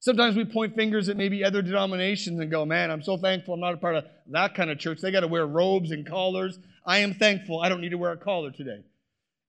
Sometimes 0.00 0.34
we 0.34 0.46
point 0.46 0.74
fingers 0.74 1.10
at 1.10 1.16
maybe 1.16 1.44
other 1.44 1.60
denominations 1.60 2.40
and 2.40 2.50
go, 2.50 2.64
man, 2.64 2.90
I'm 2.90 3.02
so 3.02 3.18
thankful 3.18 3.54
I'm 3.54 3.60
not 3.60 3.74
a 3.74 3.76
part 3.76 3.96
of 3.96 4.04
that 4.28 4.54
kind 4.54 4.70
of 4.70 4.78
church. 4.78 5.00
They 5.00 5.12
got 5.12 5.20
to 5.20 5.28
wear 5.28 5.46
robes 5.46 5.90
and 5.90 6.06
collars. 6.06 6.58
I 6.86 6.98
am 6.98 7.14
thankful 7.14 7.60
I 7.60 7.68
don't 7.68 7.82
need 7.82 7.90
to 7.90 7.98
wear 7.98 8.12
a 8.12 8.16
collar 8.16 8.50
today. 8.50 8.82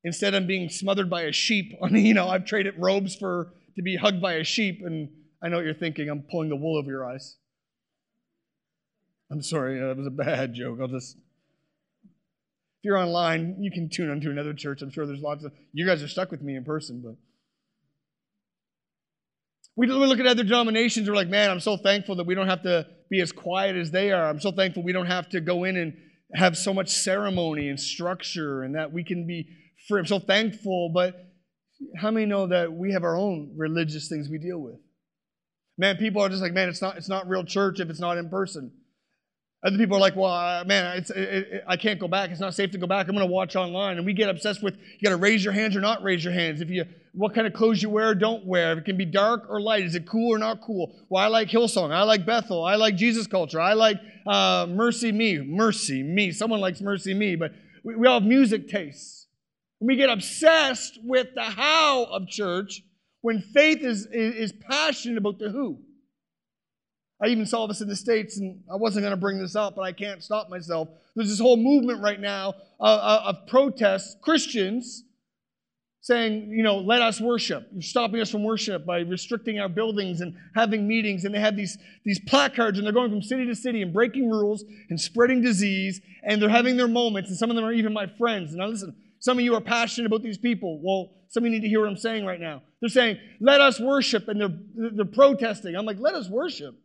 Instead, 0.03 0.33
I'm 0.33 0.47
being 0.47 0.69
smothered 0.69 1.09
by 1.09 1.23
a 1.23 1.31
sheep. 1.31 1.73
Mean, 1.91 2.05
you 2.05 2.13
know, 2.13 2.27
I've 2.27 2.45
traded 2.45 2.75
robes 2.77 3.15
for 3.15 3.53
to 3.75 3.81
be 3.81 3.95
hugged 3.95 4.21
by 4.21 4.33
a 4.33 4.43
sheep, 4.43 4.81
and 4.83 5.09
I 5.41 5.49
know 5.49 5.57
what 5.57 5.65
you're 5.65 5.73
thinking. 5.73 6.09
I'm 6.09 6.23
pulling 6.29 6.49
the 6.49 6.55
wool 6.55 6.77
over 6.77 6.89
your 6.89 7.05
eyes. 7.05 7.37
I'm 9.31 9.41
sorry, 9.41 9.81
uh, 9.81 9.87
that 9.87 9.97
was 9.97 10.07
a 10.07 10.11
bad 10.11 10.53
joke. 10.55 10.79
I'll 10.81 10.87
just. 10.87 11.17
If 12.03 12.85
you're 12.85 12.97
online, 12.97 13.57
you 13.59 13.69
can 13.69 13.89
tune 13.89 14.09
into 14.09 14.31
another 14.31 14.53
church. 14.53 14.81
I'm 14.81 14.89
sure 14.89 15.05
there's 15.05 15.21
lots 15.21 15.43
of. 15.43 15.51
You 15.71 15.85
guys 15.85 16.01
are 16.01 16.07
stuck 16.07 16.31
with 16.31 16.41
me 16.41 16.55
in 16.55 16.63
person, 16.63 17.01
but. 17.03 17.15
We 19.77 19.87
look 19.87 20.19
at 20.19 20.27
other 20.27 20.43
denominations, 20.43 21.09
we're 21.09 21.15
like, 21.15 21.29
man, 21.29 21.49
I'm 21.49 21.61
so 21.61 21.77
thankful 21.77 22.17
that 22.17 22.25
we 22.25 22.35
don't 22.35 22.49
have 22.49 22.63
to 22.63 22.85
be 23.09 23.21
as 23.21 23.31
quiet 23.31 23.77
as 23.77 23.89
they 23.89 24.11
are. 24.11 24.27
I'm 24.27 24.41
so 24.41 24.51
thankful 24.51 24.83
we 24.83 24.91
don't 24.91 25.05
have 25.05 25.29
to 25.29 25.39
go 25.39 25.63
in 25.63 25.77
and 25.77 25.93
have 26.35 26.57
so 26.57 26.73
much 26.73 26.89
ceremony 26.89 27.69
and 27.69 27.79
structure 27.79 28.63
and 28.63 28.75
that 28.75 28.91
we 28.91 29.03
can 29.03 29.25
be 29.25 29.47
free. 29.87 29.99
I'm 29.99 30.05
so 30.05 30.19
thankful, 30.19 30.89
but 30.89 31.15
how 31.97 32.11
many 32.11 32.25
know 32.25 32.47
that 32.47 32.71
we 32.71 32.93
have 32.93 33.03
our 33.03 33.15
own 33.15 33.53
religious 33.57 34.07
things 34.07 34.29
we 34.29 34.37
deal 34.37 34.59
with? 34.59 34.75
Man, 35.77 35.97
people 35.97 36.21
are 36.21 36.29
just 36.29 36.41
like, 36.41 36.53
man, 36.53 36.69
it's 36.69 36.81
not, 36.81 36.97
it's 36.97 37.09
not 37.09 37.27
real 37.27 37.43
church 37.43 37.79
if 37.79 37.89
it's 37.89 37.99
not 37.99 38.17
in 38.17 38.29
person. 38.29 38.71
Other 39.63 39.77
people 39.77 39.97
are 39.97 39.99
like, 39.99 40.15
well, 40.15 40.31
uh, 40.31 40.63
man, 40.65 40.97
it, 40.97 41.09
it, 41.11 41.63
I 41.67 41.77
can't 41.77 41.99
go 41.99 42.07
back. 42.07 42.31
It's 42.31 42.39
not 42.39 42.55
safe 42.55 42.71
to 42.71 42.79
go 42.79 42.87
back. 42.87 43.07
I'm 43.07 43.15
going 43.15 43.27
to 43.27 43.31
watch 43.31 43.55
online. 43.55 43.97
And 43.97 44.05
we 44.05 44.13
get 44.13 44.27
obsessed 44.27 44.63
with 44.63 44.75
you 44.75 45.07
got 45.07 45.11
to 45.11 45.17
raise 45.17 45.43
your 45.43 45.53
hands 45.53 45.75
or 45.75 45.81
not 45.81 46.01
raise 46.01 46.23
your 46.23 46.33
hands. 46.33 46.61
If 46.61 46.69
you, 46.69 46.85
what 47.13 47.35
kind 47.35 47.45
of 47.45 47.53
clothes 47.53 47.81
you 47.81 47.89
wear 47.91 48.09
or 48.09 48.15
don't 48.15 48.43
wear. 48.45 48.71
If 48.73 48.79
it 48.79 48.85
can 48.85 48.97
be 48.97 49.05
dark 49.05 49.43
or 49.49 49.61
light. 49.61 49.83
Is 49.83 49.93
it 49.93 50.07
cool 50.07 50.33
or 50.33 50.39
not 50.39 50.61
cool? 50.61 50.95
Well, 51.09 51.23
I 51.23 51.27
like 51.27 51.49
Hillsong. 51.49 51.93
I 51.93 52.01
like 52.03 52.25
Bethel. 52.25 52.65
I 52.65 52.75
like 52.75 52.95
Jesus 52.95 53.27
culture. 53.27 53.61
I 53.61 53.73
like 53.73 53.99
uh, 54.25 54.65
MercyMe. 54.65 55.47
Mercy 55.47 56.01
Me. 56.01 56.31
Someone 56.31 56.59
likes 56.59 56.81
MercyMe, 56.81 57.37
but 57.37 57.51
we, 57.83 57.95
we 57.95 58.07
all 58.07 58.19
have 58.19 58.27
music 58.27 58.67
tastes. 58.67 59.20
And 59.81 59.87
we 59.87 59.97
get 59.97 60.09
obsessed 60.09 60.99
with 61.03 61.33
the 61.35 61.43
how 61.43 62.03
of 62.05 62.27
church 62.27 62.83
when 63.21 63.41
faith 63.41 63.79
is, 63.81 64.05
is, 64.11 64.35
is 64.35 64.53
passionate 64.69 65.17
about 65.17 65.39
the 65.39 65.49
who. 65.49 65.79
I 67.21 67.27
even 67.27 67.45
saw 67.45 67.67
this 67.67 67.81
in 67.81 67.87
the 67.87 67.95
States, 67.95 68.37
and 68.37 68.61
I 68.71 68.75
wasn't 68.75 69.03
going 69.03 69.11
to 69.11 69.19
bring 69.19 69.39
this 69.39 69.55
up, 69.55 69.75
but 69.75 69.81
I 69.81 69.91
can't 69.91 70.23
stop 70.23 70.49
myself. 70.49 70.87
There's 71.15 71.29
this 71.29 71.39
whole 71.39 71.57
movement 71.57 72.01
right 72.01 72.19
now 72.19 72.53
uh, 72.79 72.83
uh, 72.83 73.23
of 73.25 73.47
protests, 73.47 74.15
Christians 74.21 75.03
saying, 76.03 76.49
you 76.49 76.63
know, 76.63 76.79
let 76.79 76.99
us 76.99 77.21
worship. 77.21 77.67
You're 77.71 77.83
stopping 77.83 78.21
us 78.21 78.31
from 78.31 78.43
worship 78.43 78.87
by 78.87 79.01
restricting 79.01 79.59
our 79.59 79.69
buildings 79.69 80.21
and 80.21 80.35
having 80.55 80.87
meetings. 80.87 81.25
And 81.25 81.35
they 81.35 81.39
have 81.39 81.55
these, 81.55 81.77
these 82.03 82.19
placards, 82.19 82.79
and 82.79 82.85
they're 82.85 82.93
going 82.93 83.11
from 83.11 83.21
city 83.21 83.45
to 83.45 83.53
city 83.55 83.83
and 83.83 83.93
breaking 83.93 84.27
rules 84.27 84.63
and 84.89 84.99
spreading 84.99 85.43
disease, 85.43 86.01
and 86.23 86.41
they're 86.41 86.49
having 86.49 86.75
their 86.75 86.87
moments, 86.87 87.29
and 87.29 87.37
some 87.37 87.51
of 87.51 87.55
them 87.55 87.65
are 87.65 87.71
even 87.73 87.93
my 87.93 88.07
friends. 88.07 88.55
Now 88.55 88.67
listen, 88.67 88.95
some 89.21 89.37
of 89.37 89.45
you 89.45 89.55
are 89.55 89.61
passionate 89.61 90.07
about 90.07 90.23
these 90.23 90.39
people. 90.39 90.81
Well, 90.83 91.13
some 91.29 91.43
of 91.43 91.45
you 91.45 91.51
need 91.51 91.61
to 91.61 91.69
hear 91.69 91.79
what 91.79 91.89
I'm 91.89 91.95
saying 91.95 92.25
right 92.25 92.39
now. 92.39 92.63
They're 92.81 92.89
saying, 92.89 93.19
let 93.39 93.61
us 93.61 93.79
worship, 93.79 94.27
and 94.27 94.41
they're, 94.41 94.91
they're 94.95 95.05
protesting. 95.05 95.75
I'm 95.75 95.85
like, 95.85 95.99
let 95.99 96.15
us 96.15 96.27
worship. 96.27 96.75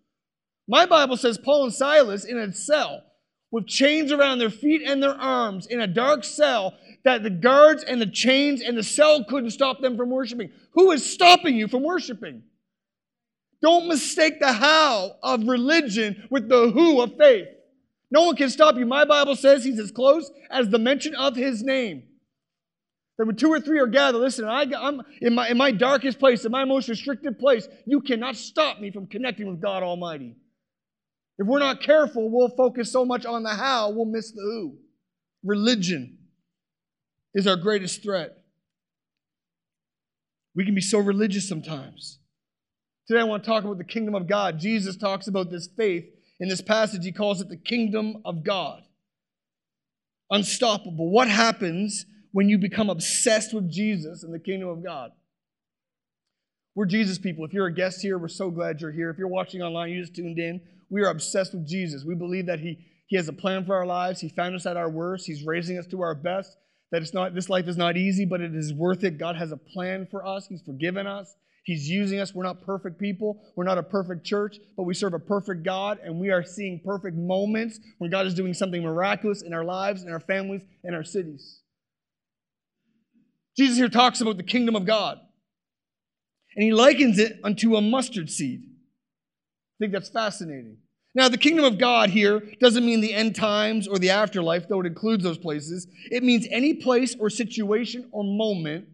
My 0.68 0.84
Bible 0.84 1.16
says 1.16 1.38
Paul 1.38 1.64
and 1.64 1.72
Silas 1.72 2.24
in 2.26 2.38
a 2.38 2.52
cell 2.52 3.02
with 3.50 3.66
chains 3.66 4.12
around 4.12 4.38
their 4.38 4.50
feet 4.50 4.82
and 4.84 5.02
their 5.02 5.14
arms 5.14 5.66
in 5.66 5.80
a 5.80 5.86
dark 5.86 6.24
cell 6.24 6.74
that 7.04 7.22
the 7.22 7.30
guards 7.30 7.82
and 7.82 8.00
the 8.00 8.06
chains 8.06 8.60
and 8.60 8.76
the 8.76 8.82
cell 8.82 9.24
couldn't 9.24 9.52
stop 9.52 9.80
them 9.80 9.96
from 9.96 10.10
worshiping. 10.10 10.50
Who 10.74 10.90
is 10.90 11.10
stopping 11.10 11.56
you 11.56 11.68
from 11.68 11.84
worshiping? 11.84 12.42
Don't 13.62 13.88
mistake 13.88 14.40
the 14.40 14.52
how 14.52 15.16
of 15.22 15.48
religion 15.48 16.28
with 16.30 16.50
the 16.50 16.70
who 16.70 17.00
of 17.00 17.16
faith. 17.16 17.48
No 18.10 18.24
one 18.24 18.36
can 18.36 18.50
stop 18.50 18.76
you. 18.76 18.84
My 18.84 19.04
Bible 19.04 19.36
says 19.36 19.64
he's 19.64 19.80
as 19.80 19.90
close 19.90 20.30
as 20.50 20.68
the 20.68 20.78
mention 20.78 21.14
of 21.14 21.34
his 21.34 21.62
name. 21.62 22.02
That 23.18 23.26
when 23.26 23.36
two 23.36 23.48
or 23.48 23.60
three 23.60 23.78
are 23.80 23.86
gathered, 23.86 24.18
listen, 24.18 24.44
I, 24.44 24.62
am 24.62 25.02
in 25.22 25.34
my, 25.34 25.48
in 25.48 25.56
my 25.56 25.70
darkest 25.70 26.18
place, 26.18 26.44
in 26.44 26.52
my 26.52 26.64
most 26.64 26.88
restricted 26.88 27.38
place, 27.38 27.66
you 27.86 28.00
cannot 28.02 28.36
stop 28.36 28.78
me 28.78 28.90
from 28.90 29.06
connecting 29.06 29.48
with 29.48 29.60
God 29.60 29.82
Almighty. 29.82 30.36
If 31.38 31.46
we're 31.46 31.58
not 31.58 31.80
careful, 31.80 32.30
we'll 32.30 32.54
focus 32.56 32.92
so 32.92 33.04
much 33.04 33.24
on 33.24 33.42
the 33.42 33.50
how, 33.50 33.90
we'll 33.90 34.04
miss 34.06 34.32
the 34.32 34.42
who. 34.42 34.78
Religion 35.44 36.18
is 37.34 37.46
our 37.46 37.56
greatest 37.56 38.02
threat. 38.02 38.36
We 40.54 40.64
can 40.64 40.74
be 40.74 40.80
so 40.80 40.98
religious 40.98 41.48
sometimes. 41.48 42.18
Today, 43.06 43.20
I 43.20 43.24
want 43.24 43.44
to 43.44 43.48
talk 43.48 43.64
about 43.64 43.78
the 43.78 43.84
kingdom 43.84 44.14
of 44.14 44.26
God. 44.26 44.58
Jesus 44.58 44.96
talks 44.96 45.28
about 45.28 45.50
this 45.50 45.68
faith. 45.76 46.04
In 46.40 46.48
this 46.48 46.60
passage, 46.60 47.04
he 47.04 47.12
calls 47.12 47.40
it 47.40 47.48
the 47.48 47.56
kingdom 47.56 48.22
of 48.24 48.42
God. 48.42 48.82
Unstoppable. 50.30 51.10
What 51.10 51.28
happens 51.28 52.04
when 52.36 52.50
you 52.50 52.58
become 52.58 52.90
obsessed 52.90 53.54
with 53.54 53.66
Jesus 53.72 54.22
and 54.22 54.34
the 54.34 54.38
kingdom 54.38 54.68
of 54.68 54.84
God? 54.84 55.10
We're 56.74 56.84
Jesus 56.84 57.18
people. 57.18 57.46
If 57.46 57.54
you're 57.54 57.64
a 57.64 57.72
guest 57.72 58.02
here, 58.02 58.18
we're 58.18 58.28
so 58.28 58.50
glad 58.50 58.78
you're 58.78 58.92
here. 58.92 59.08
If 59.08 59.16
you're 59.16 59.26
watching 59.26 59.62
online, 59.62 59.88
you 59.88 60.02
just 60.02 60.14
tuned 60.14 60.38
in. 60.38 60.60
We 60.90 61.00
are 61.00 61.08
obsessed 61.08 61.54
with 61.54 61.66
Jesus. 61.66 62.04
We 62.04 62.14
believe 62.14 62.44
that 62.44 62.60
He, 62.60 62.76
he 63.06 63.16
has 63.16 63.26
a 63.26 63.32
plan 63.32 63.64
for 63.64 63.74
our 63.74 63.86
lives. 63.86 64.20
He 64.20 64.28
found 64.28 64.54
us 64.54 64.66
at 64.66 64.76
our 64.76 64.90
worst. 64.90 65.24
He's 65.26 65.46
raising 65.46 65.78
us 65.78 65.86
to 65.86 66.02
our 66.02 66.14
best. 66.14 66.58
That 66.92 67.00
it's 67.00 67.14
not 67.14 67.34
this 67.34 67.48
life 67.48 67.68
is 67.68 67.78
not 67.78 67.96
easy, 67.96 68.26
but 68.26 68.42
it 68.42 68.54
is 68.54 68.70
worth 68.74 69.02
it. 69.02 69.16
God 69.16 69.36
has 69.36 69.50
a 69.50 69.56
plan 69.56 70.06
for 70.10 70.26
us. 70.26 70.46
He's 70.46 70.60
forgiven 70.60 71.06
us. 71.06 71.34
He's 71.64 71.88
using 71.88 72.20
us. 72.20 72.34
We're 72.34 72.44
not 72.44 72.60
perfect 72.60 72.98
people. 72.98 73.40
We're 73.56 73.64
not 73.64 73.78
a 73.78 73.82
perfect 73.82 74.26
church, 74.26 74.58
but 74.76 74.82
we 74.82 74.92
serve 74.92 75.14
a 75.14 75.18
perfect 75.18 75.62
God, 75.62 76.00
and 76.04 76.20
we 76.20 76.28
are 76.28 76.44
seeing 76.44 76.82
perfect 76.84 77.16
moments 77.16 77.80
when 77.96 78.10
God 78.10 78.26
is 78.26 78.34
doing 78.34 78.52
something 78.52 78.82
miraculous 78.82 79.40
in 79.40 79.54
our 79.54 79.64
lives, 79.64 80.02
in 80.02 80.12
our 80.12 80.20
families, 80.20 80.60
in 80.84 80.92
our 80.92 81.02
cities. 81.02 81.62
Jesus 83.56 83.76
here 83.78 83.88
talks 83.88 84.20
about 84.20 84.36
the 84.36 84.42
kingdom 84.42 84.76
of 84.76 84.86
God, 84.86 85.18
and 86.54 86.62
he 86.62 86.72
likens 86.72 87.18
it 87.18 87.38
unto 87.42 87.76
a 87.76 87.80
mustard 87.80 88.30
seed. 88.30 88.62
I 88.64 89.76
think 89.78 89.92
that's 89.92 90.08
fascinating. 90.08 90.78
Now, 91.14 91.30
the 91.30 91.38
kingdom 91.38 91.64
of 91.64 91.78
God 91.78 92.10
here 92.10 92.42
doesn't 92.60 92.84
mean 92.84 93.00
the 93.00 93.14
end 93.14 93.34
times 93.34 93.88
or 93.88 93.98
the 93.98 94.10
afterlife, 94.10 94.68
though 94.68 94.80
it 94.80 94.86
includes 94.86 95.24
those 95.24 95.38
places. 95.38 95.86
It 96.10 96.22
means 96.22 96.46
any 96.50 96.74
place 96.74 97.16
or 97.18 97.30
situation 97.30 98.08
or 98.12 98.22
moment 98.22 98.88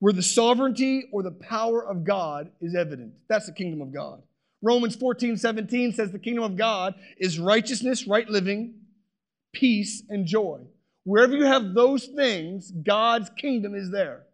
where 0.00 0.12
the 0.12 0.22
sovereignty 0.22 1.08
or 1.10 1.22
the 1.22 1.30
power 1.30 1.86
of 1.86 2.04
God 2.04 2.50
is 2.60 2.74
evident. 2.74 3.14
That's 3.28 3.46
the 3.46 3.52
kingdom 3.52 3.80
of 3.80 3.94
God. 3.94 4.22
Romans 4.62 4.94
14, 4.96 5.38
17 5.38 5.92
says 5.92 6.10
the 6.10 6.18
kingdom 6.18 6.44
of 6.44 6.56
God 6.56 6.94
is 7.16 7.38
righteousness, 7.38 8.06
right 8.06 8.28
living, 8.28 8.74
peace, 9.54 10.02
and 10.10 10.26
joy. 10.26 10.60
Wherever 11.04 11.34
you 11.34 11.44
have 11.44 11.74
those 11.74 12.06
things, 12.06 12.70
God's 12.70 13.30
kingdom 13.30 13.74
is 13.74 13.90
there. 13.90 14.24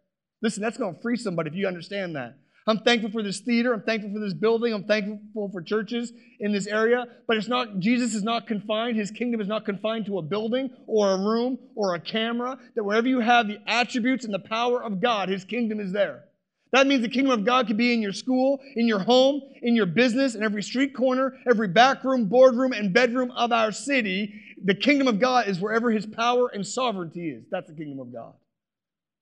Listen, 0.41 0.61
that's 0.61 0.77
going 0.77 0.95
to 0.95 1.01
free 1.01 1.15
somebody 1.15 1.49
if 1.49 1.55
you 1.55 1.67
understand 1.67 2.15
that. 2.15 2.37
I'm 2.67 2.79
thankful 2.79 3.09
for 3.09 3.23
this 3.23 3.39
theater. 3.39 3.73
I'm 3.73 3.81
thankful 3.81 4.11
for 4.11 4.19
this 4.19 4.33
building. 4.33 4.73
I'm 4.73 4.83
thankful 4.83 5.49
for 5.53 5.61
churches 5.61 6.11
in 6.41 6.51
this 6.51 6.67
area. 6.67 7.05
But 7.25 7.37
it's 7.37 7.47
not, 7.47 7.79
Jesus 7.79 8.13
is 8.13 8.23
not 8.23 8.45
confined. 8.45 8.97
His 8.97 9.09
kingdom 9.09 9.39
is 9.39 9.47
not 9.47 9.63
confined 9.63 10.05
to 10.07 10.17
a 10.17 10.21
building 10.21 10.69
or 10.85 11.13
a 11.13 11.17
room 11.17 11.57
or 11.75 11.95
a 11.95 11.99
camera. 11.99 12.59
That 12.75 12.83
wherever 12.83 13.07
you 13.07 13.21
have 13.21 13.47
the 13.47 13.59
attributes 13.65 14.25
and 14.25 14.33
the 14.33 14.39
power 14.39 14.83
of 14.83 15.01
God, 15.01 15.29
his 15.29 15.45
kingdom 15.45 15.79
is 15.79 15.93
there. 15.93 16.25
That 16.73 16.85
means 16.85 17.01
the 17.01 17.09
kingdom 17.09 17.31
of 17.31 17.45
God 17.45 17.67
could 17.67 17.77
be 17.77 17.93
in 17.93 18.01
your 18.01 18.11
school, 18.11 18.59
in 18.75 18.87
your 18.87 18.99
home, 18.99 19.41
in 19.61 19.75
your 19.75 19.85
business, 19.85 20.35
in 20.35 20.43
every 20.43 20.61
street 20.61 20.93
corner, 20.93 21.37
every 21.49 21.67
back 21.67 22.03
room, 22.03 22.25
boardroom, 22.25 22.73
and 22.73 22.93
bedroom 22.93 23.31
of 23.31 23.51
our 23.51 23.71
city. 23.71 24.41
The 24.63 24.75
kingdom 24.75 25.07
of 25.07 25.19
God 25.19 25.47
is 25.47 25.59
wherever 25.59 25.91
his 25.91 26.05
power 26.05 26.49
and 26.53 26.67
sovereignty 26.67 27.29
is. 27.29 27.45
That's 27.49 27.69
the 27.69 27.75
kingdom 27.75 27.99
of 27.99 28.11
God. 28.11 28.33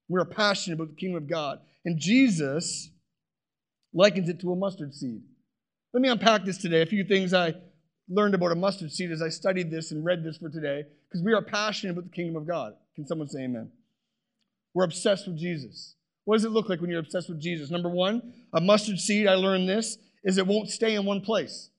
We're 0.09 0.25
passionate 0.25 0.75
about 0.75 0.89
the 0.89 0.95
kingdom 0.95 1.21
of 1.21 1.29
God. 1.29 1.59
And 1.83 1.99
Jesus 1.99 2.89
likens 3.93 4.27
it 4.27 4.39
to 4.41 4.51
a 4.51 4.55
mustard 4.55 4.95
seed. 4.95 5.21
Let 5.93 6.01
me 6.01 6.09
unpack 6.09 6.45
this 6.45 6.57
today. 6.57 6.81
A 6.81 6.85
few 6.85 7.03
things 7.03 7.33
I 7.33 7.53
learned 8.09 8.35
about 8.35 8.51
a 8.51 8.55
mustard 8.55 8.91
seed 8.91 9.11
as 9.11 9.21
I 9.21 9.29
studied 9.29 9.71
this 9.71 9.91
and 9.91 10.03
read 10.03 10.23
this 10.23 10.37
for 10.37 10.49
today, 10.49 10.83
because 11.07 11.23
we 11.23 11.33
are 11.33 11.41
passionate 11.41 11.93
about 11.93 12.05
the 12.05 12.15
kingdom 12.15 12.35
of 12.35 12.47
God. 12.47 12.73
Can 12.95 13.07
someone 13.07 13.27
say 13.27 13.43
amen? 13.43 13.71
We're 14.73 14.83
obsessed 14.83 15.27
with 15.27 15.37
Jesus. 15.37 15.94
What 16.25 16.35
does 16.35 16.45
it 16.45 16.51
look 16.51 16.69
like 16.69 16.81
when 16.81 16.89
you're 16.89 16.99
obsessed 16.99 17.29
with 17.29 17.39
Jesus? 17.39 17.71
Number 17.71 17.89
one, 17.89 18.33
a 18.53 18.59
mustard 18.59 18.99
seed, 18.99 19.27
I 19.27 19.35
learned 19.35 19.69
this, 19.69 19.97
is 20.23 20.37
it 20.37 20.47
won't 20.47 20.69
stay 20.69 20.95
in 20.95 21.05
one 21.05 21.21
place. 21.21 21.69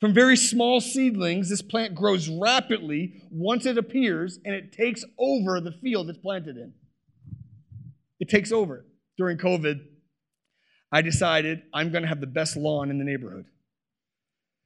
From 0.00 0.14
very 0.14 0.36
small 0.36 0.80
seedlings, 0.80 1.48
this 1.48 1.62
plant 1.62 1.94
grows 1.94 2.28
rapidly 2.28 3.22
once 3.30 3.66
it 3.66 3.78
appears 3.78 4.38
and 4.44 4.54
it 4.54 4.72
takes 4.72 5.04
over 5.18 5.60
the 5.60 5.72
field 5.72 6.08
it's 6.08 6.18
planted 6.18 6.56
in. 6.56 6.72
It 8.18 8.28
takes 8.28 8.50
over. 8.50 8.86
During 9.18 9.36
COVID, 9.36 9.80
I 10.90 11.02
decided 11.02 11.62
I'm 11.74 11.90
going 11.90 12.02
to 12.02 12.08
have 12.08 12.20
the 12.20 12.26
best 12.26 12.56
lawn 12.56 12.90
in 12.90 12.98
the 12.98 13.04
neighborhood. 13.04 13.44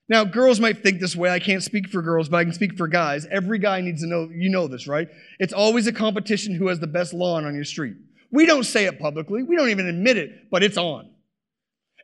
Now, 0.08 0.24
girls 0.24 0.60
might 0.60 0.82
think 0.82 1.00
this 1.00 1.16
way. 1.16 1.30
I 1.30 1.38
can't 1.40 1.62
speak 1.62 1.88
for 1.88 2.02
girls, 2.02 2.28
but 2.28 2.36
I 2.36 2.44
can 2.44 2.52
speak 2.52 2.76
for 2.76 2.86
guys. 2.86 3.26
Every 3.30 3.58
guy 3.58 3.80
needs 3.80 4.02
to 4.02 4.06
know, 4.06 4.28
you 4.32 4.50
know 4.50 4.68
this, 4.68 4.86
right? 4.86 5.08
It's 5.38 5.52
always 5.52 5.86
a 5.86 5.92
competition 5.92 6.54
who 6.54 6.68
has 6.68 6.78
the 6.78 6.86
best 6.86 7.12
lawn 7.14 7.44
on 7.44 7.54
your 7.54 7.64
street. 7.64 7.96
We 8.34 8.46
don't 8.46 8.64
say 8.64 8.86
it 8.86 8.98
publicly, 8.98 9.44
we 9.44 9.54
don't 9.54 9.68
even 9.68 9.86
admit 9.86 10.16
it, 10.16 10.50
but 10.50 10.64
it's 10.64 10.76
on. 10.76 11.08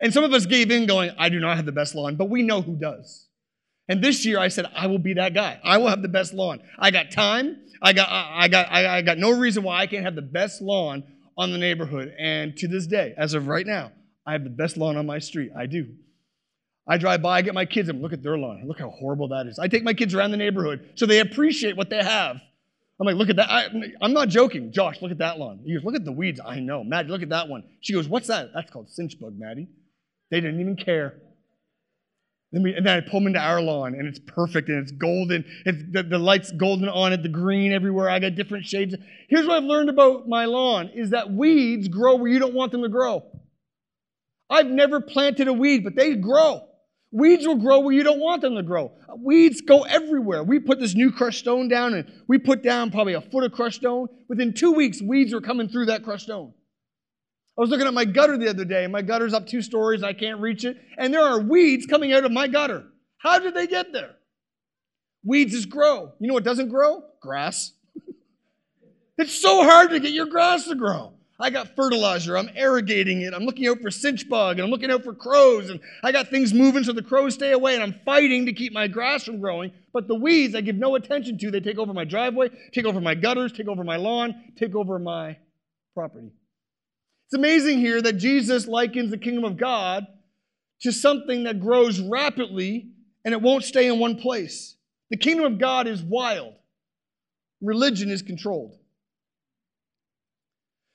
And 0.01 0.15
some 0.15 0.23
of 0.23 0.33
us 0.33 0.47
gave 0.47 0.71
in 0.71 0.87
going, 0.87 1.11
I 1.19 1.29
do 1.29 1.41
not 1.41 1.57
have 1.57 1.67
the 1.67 1.73
best 1.73 1.97
lawn, 1.97 2.15
but 2.15 2.31
we 2.31 2.45
know 2.45 2.63
who 2.63 2.77
does. 2.77 3.27
And 3.89 4.01
this 4.01 4.25
year 4.25 4.39
I 4.39 4.47
said, 4.47 4.67
I 4.73 4.87
will 4.87 5.01
be 5.01 5.15
that 5.15 5.35
guy. 5.35 5.59
I 5.65 5.79
will 5.79 5.89
have 5.89 6.03
the 6.03 6.09
best 6.09 6.33
lawn. 6.33 6.61
I 6.79 6.93
got 6.93 7.11
time. 7.11 7.57
I 7.83 7.93
got, 7.93 8.09
I 8.09 8.47
got, 8.47 8.71
I 8.71 9.03
got 9.03 9.19
no 9.19 9.37
reason 9.37 9.65
why 9.65 9.81
I 9.81 9.89
can't 9.89 10.05
have 10.05 10.15
the 10.15 10.23
best 10.23 10.63
lawn 10.63 11.03
on 11.37 11.51
the 11.51 11.59
neighborhood. 11.59 12.15
And 12.17 12.57
to 12.59 12.69
this 12.69 12.87
day, 12.87 13.13
as 13.19 13.35
of 13.35 13.49
right 13.49 13.67
now, 13.67 13.91
I 14.25 14.33
have 14.33 14.45
the 14.45 14.51
best 14.51 14.77
lawn 14.77 14.97
on 14.97 15.07
my 15.07 15.19
street. 15.19 15.51
I 15.59 15.67
do. 15.67 15.89
I 16.87 16.97
drive 16.97 17.23
by, 17.23 17.39
I 17.39 17.43
get 17.43 17.55
my 17.55 17.65
kids, 17.65 17.89
and 17.89 18.01
look 18.03 18.13
at 18.13 18.23
their 18.23 18.39
lawn. 18.39 18.63
Look 18.67 18.79
how 18.79 18.91
horrible 18.91 19.29
that 19.29 19.49
is. 19.49 19.59
I 19.59 19.67
take 19.67 19.83
my 19.83 19.95
kids 19.95 20.15
around 20.15 20.31
the 20.31 20.37
neighborhood 20.37 20.93
so 20.95 21.07
they 21.07 21.19
appreciate 21.19 21.77
what 21.77 21.91
they 21.91 22.05
have. 22.05 22.41
I'm 23.01 23.07
like, 23.07 23.17
look 23.17 23.31
at 23.31 23.37
that. 23.37 23.51
I, 23.51 23.65
am 24.03 24.13
not 24.13 24.29
joking. 24.29 24.73
Josh, 24.73 25.01
look 25.01 25.11
at 25.11 25.19
that 25.19 25.39
lawn. 25.39 25.61
He 25.65 25.73
goes, 25.75 25.83
look 25.85 25.95
at 25.95 26.05
the 26.05 26.13
weeds. 26.13 26.39
I 26.45 26.61
know. 26.61 26.85
Maddie, 26.85 27.09
look 27.09 27.23
at 27.23 27.31
that 27.31 27.49
one. 27.49 27.65
She 27.81 27.95
goes, 27.95 28.07
what's 28.07 28.29
that? 28.29 28.51
That's 28.55 28.71
called 28.71 28.91
cinch 28.91 29.19
bug, 29.19 29.39
Maddie. 29.39 29.69
They 30.31 30.41
didn't 30.41 30.61
even 30.61 30.77
care. 30.77 31.15
Then 32.53 32.63
we, 32.63 32.75
and 32.75 32.85
then 32.85 32.99
I 32.99 33.01
pull 33.01 33.21
them 33.21 33.29
into 33.29 33.39
our 33.39 33.63
lawn, 33.63 33.95
and 33.95 34.07
it's 34.07 34.19
perfect, 34.19 34.69
and 34.69 34.83
it's 34.83 34.93
golden. 34.93 35.45
It's, 35.65 35.83
the, 35.93 36.03
the 36.03 36.19
light's 36.19 36.51
golden 36.51 36.89
on 36.89 37.13
it, 37.13 37.23
the 37.23 37.29
green 37.29 37.73
everywhere. 37.73 38.11
I 38.11 38.19
got 38.19 38.35
different 38.35 38.67
shades. 38.67 38.95
Here's 39.29 39.47
what 39.47 39.57
I've 39.57 39.65
learned 39.65 39.89
about 39.89 40.29
my 40.29 40.45
lawn 40.47 40.91
is 40.95 41.11
that 41.11 41.33
weeds 41.33 41.89
grow 41.89 42.17
where 42.17 42.31
you 42.31 42.39
don't 42.39 42.55
want 42.55 42.73
them 42.73 42.83
to 42.83 42.89
grow. 42.89 43.25
I've 44.51 44.67
never 44.67 45.01
planted 45.01 45.47
a 45.47 45.53
weed, 45.53 45.85
but 45.85 45.95
they 45.95 46.17
grow. 46.17 46.67
Weeds 47.13 47.47
will 47.47 47.57
grow 47.57 47.81
where 47.81 47.95
you 47.95 48.05
don't 48.05 48.21
want 48.21 48.41
them 48.41 48.55
to 48.55 48.63
grow. 48.63 48.93
Weeds 49.19 49.61
go 49.63 49.83
everywhere. 49.83 50.45
We 50.45 50.61
put 50.61 50.79
this 50.79 50.95
new 50.95 51.11
crushed 51.11 51.41
stone 51.41 51.69
down 51.69 51.95
and 51.95 52.11
we 52.29 52.39
put 52.39 52.63
down 52.63 52.93
probably 52.93 53.15
a 53.15 53.21
foot 53.21 53.43
of 53.43 53.53
crushed 53.53 53.81
stone. 53.81 54.09
Within 54.29 54.53
two 54.53 54.73
weeks, 54.73 55.03
weeds 55.03 55.33
were 55.33 55.41
coming 55.41 55.69
through 55.69 55.87
that 55.87 56.05
crushed 56.05 56.25
stone. 56.25 56.53
I 57.59 57.61
was 57.61 57.71
looking 57.71 57.87
at 57.87 57.95
my 57.95 58.05
gutter 58.05 58.39
the 58.39 58.49
other 58.49 58.65
day, 58.65 58.85
and 58.85 58.93
my 58.93 59.03
gutter's 59.03 59.35
up 59.35 59.47
two 59.47 59.61
stories. 59.61 60.03
I 60.03 60.13
can't 60.13 60.41
reach 60.41 60.65
it. 60.65 60.79
And 60.97 61.13
there 61.13 61.23
are 61.23 61.41
weeds 61.41 61.85
coming 61.85 62.13
out 62.13 62.25
of 62.25 62.33
my 62.33 62.47
gutter. 62.47 62.87
How 63.19 63.39
did 63.39 63.55
they 63.55 63.67
get 63.67 63.93
there? 63.93 64.13
Weeds 65.25 65.53
just 65.53 65.69
grow. 65.69 66.13
You 66.21 66.29
know 66.29 66.35
what 66.35 66.45
doesn't 66.45 66.71
grow? 66.71 67.03
Grass. 67.21 67.73
it's 69.19 69.35
so 69.35 69.63
hard 69.63 69.91
to 69.91 70.01
get 70.01 70.13
your 70.13 70.27
grass 70.27 70.65
to 70.69 70.75
grow. 70.75 71.13
I 71.41 71.51
got 71.51 71.75
fertilizer. 71.75 72.37
I'm 72.37 72.51
irrigating 72.55 73.23
it. 73.23 73.33
I'm 73.33 73.45
looking 73.45 73.67
out 73.67 73.81
for 73.81 73.91
cinch 73.91 74.29
bug 74.29 74.59
and 74.59 74.65
I'm 74.65 74.71
looking 74.71 74.91
out 74.91 75.05
for 75.05 75.15
crows. 75.15 75.71
And 75.71 75.81
I 76.03 76.13
got 76.13 76.29
things 76.29 76.53
moving 76.53 76.85
so 76.85 76.93
the 76.93 77.03
crows 77.03 77.35
stay 77.35 77.53
away. 77.53 77.75
And 77.75 77.83
I'm 77.83 77.99
fighting 78.05 78.47
to 78.47 78.53
keep 78.53 78.73
my 78.73 78.87
grass 78.87 79.25
from 79.25 79.41
growing. 79.41 79.73
But 79.93 80.07
the 80.07 80.15
weeds 80.15 80.55
I 80.55 80.61
give 80.61 80.77
no 80.77 80.97
attention 80.97 81.39
to. 81.39 81.51
They 81.51 81.61
take 81.61 81.79
over 81.79 81.95
my 81.95 82.05
driveway, 82.05 82.51
take 82.73 82.85
over 82.85 83.01
my 83.01 83.15
gutters, 83.15 83.53
take 83.53 83.69
over 83.69 83.85
my 83.85 83.97
lawn, 83.97 84.53
take 84.59 84.75
over 84.75 84.99
my 84.99 85.39
property. 85.95 86.31
It's 87.27 87.39
amazing 87.39 87.79
here 87.79 88.03
that 88.03 88.15
Jesus 88.15 88.67
likens 88.67 89.11
the 89.11 89.19
kingdom 89.19 89.45
of 89.45 89.57
God 89.57 90.07
to 90.83 90.93
something 90.93 91.45
that 91.45 91.61
grows 91.61 92.01
rapidly 92.01 92.89
and 93.25 93.33
it 93.33 93.41
won't 93.41 93.65
stay 93.65 93.87
in 93.87 93.99
one 93.99 94.17
place. 94.17 94.77
The 95.11 95.17
kingdom 95.17 95.47
of 95.47 95.59
God 95.59 95.87
is 95.87 96.03
wild, 96.03 96.55
religion 97.61 98.11
is 98.11 98.23
controlled. 98.23 98.80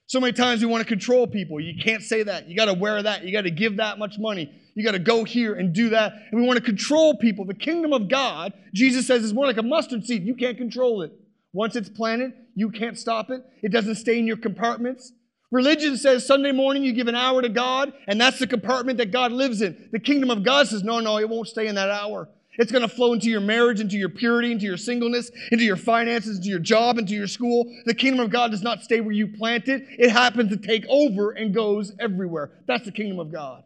So 0.07 0.19
many 0.19 0.33
times 0.33 0.61
we 0.61 0.67
want 0.67 0.81
to 0.81 0.87
control 0.87 1.25
people. 1.25 1.59
You 1.59 1.81
can't 1.81 2.03
say 2.03 2.23
that. 2.23 2.47
You 2.47 2.55
got 2.55 2.65
to 2.65 2.73
wear 2.73 3.01
that. 3.01 3.23
You 3.23 3.31
got 3.31 3.41
to 3.41 3.51
give 3.51 3.77
that 3.77 3.97
much 3.97 4.19
money. 4.19 4.51
You 4.75 4.83
got 4.83 4.91
to 4.91 4.99
go 4.99 5.23
here 5.23 5.55
and 5.55 5.73
do 5.73 5.89
that. 5.89 6.13
And 6.31 6.39
we 6.39 6.45
want 6.45 6.57
to 6.57 6.63
control 6.63 7.17
people. 7.17 7.45
The 7.45 7.55
kingdom 7.55 7.91
of 7.91 8.07
God, 8.07 8.53
Jesus 8.73 9.07
says, 9.07 9.23
is 9.23 9.33
more 9.33 9.45
like 9.45 9.57
a 9.57 9.63
mustard 9.63 10.05
seed. 10.05 10.23
You 10.23 10.35
can't 10.35 10.57
control 10.57 11.01
it. 11.01 11.11
Once 11.53 11.75
it's 11.75 11.89
planted, 11.89 12.33
you 12.53 12.69
can't 12.69 12.99
stop 12.99 13.31
it. 13.31 13.41
It 13.63 13.71
doesn't 13.71 13.95
stay 13.95 14.19
in 14.19 14.27
your 14.27 14.37
compartments. 14.37 15.13
Religion 15.51 15.95
says 15.95 16.27
Sunday 16.27 16.51
morning 16.51 16.83
you 16.83 16.91
give 16.91 17.07
an 17.07 17.15
hour 17.15 17.41
to 17.41 17.49
God, 17.49 17.93
and 18.07 18.19
that's 18.19 18.39
the 18.39 18.47
compartment 18.47 18.97
that 18.97 19.11
God 19.11 19.31
lives 19.31 19.61
in. 19.61 19.89
The 19.91 19.99
kingdom 19.99 20.29
of 20.29 20.43
God 20.43 20.67
says, 20.67 20.83
no, 20.83 20.99
no, 20.99 21.17
it 21.17 21.29
won't 21.29 21.47
stay 21.47 21.67
in 21.67 21.75
that 21.75 21.89
hour. 21.89 22.27
It's 22.57 22.71
going 22.71 22.81
to 22.81 22.87
flow 22.87 23.13
into 23.13 23.29
your 23.29 23.41
marriage, 23.41 23.79
into 23.79 23.97
your 23.97 24.09
purity, 24.09 24.51
into 24.51 24.65
your 24.65 24.77
singleness, 24.77 25.31
into 25.51 25.63
your 25.63 25.75
finances, 25.75 26.37
into 26.37 26.49
your 26.49 26.59
job, 26.59 26.97
into 26.97 27.13
your 27.13 27.27
school. 27.27 27.65
The 27.85 27.93
kingdom 27.93 28.19
of 28.19 28.31
God 28.31 28.51
does 28.51 28.61
not 28.61 28.83
stay 28.83 29.01
where 29.01 29.11
you 29.11 29.27
plant 29.27 29.67
it. 29.67 29.83
It 29.97 30.09
happens 30.09 30.49
to 30.51 30.57
take 30.57 30.85
over 30.87 31.31
and 31.31 31.53
goes 31.53 31.93
everywhere. 31.99 32.51
That's 32.67 32.85
the 32.85 32.91
kingdom 32.91 33.19
of 33.19 33.31
God. 33.31 33.63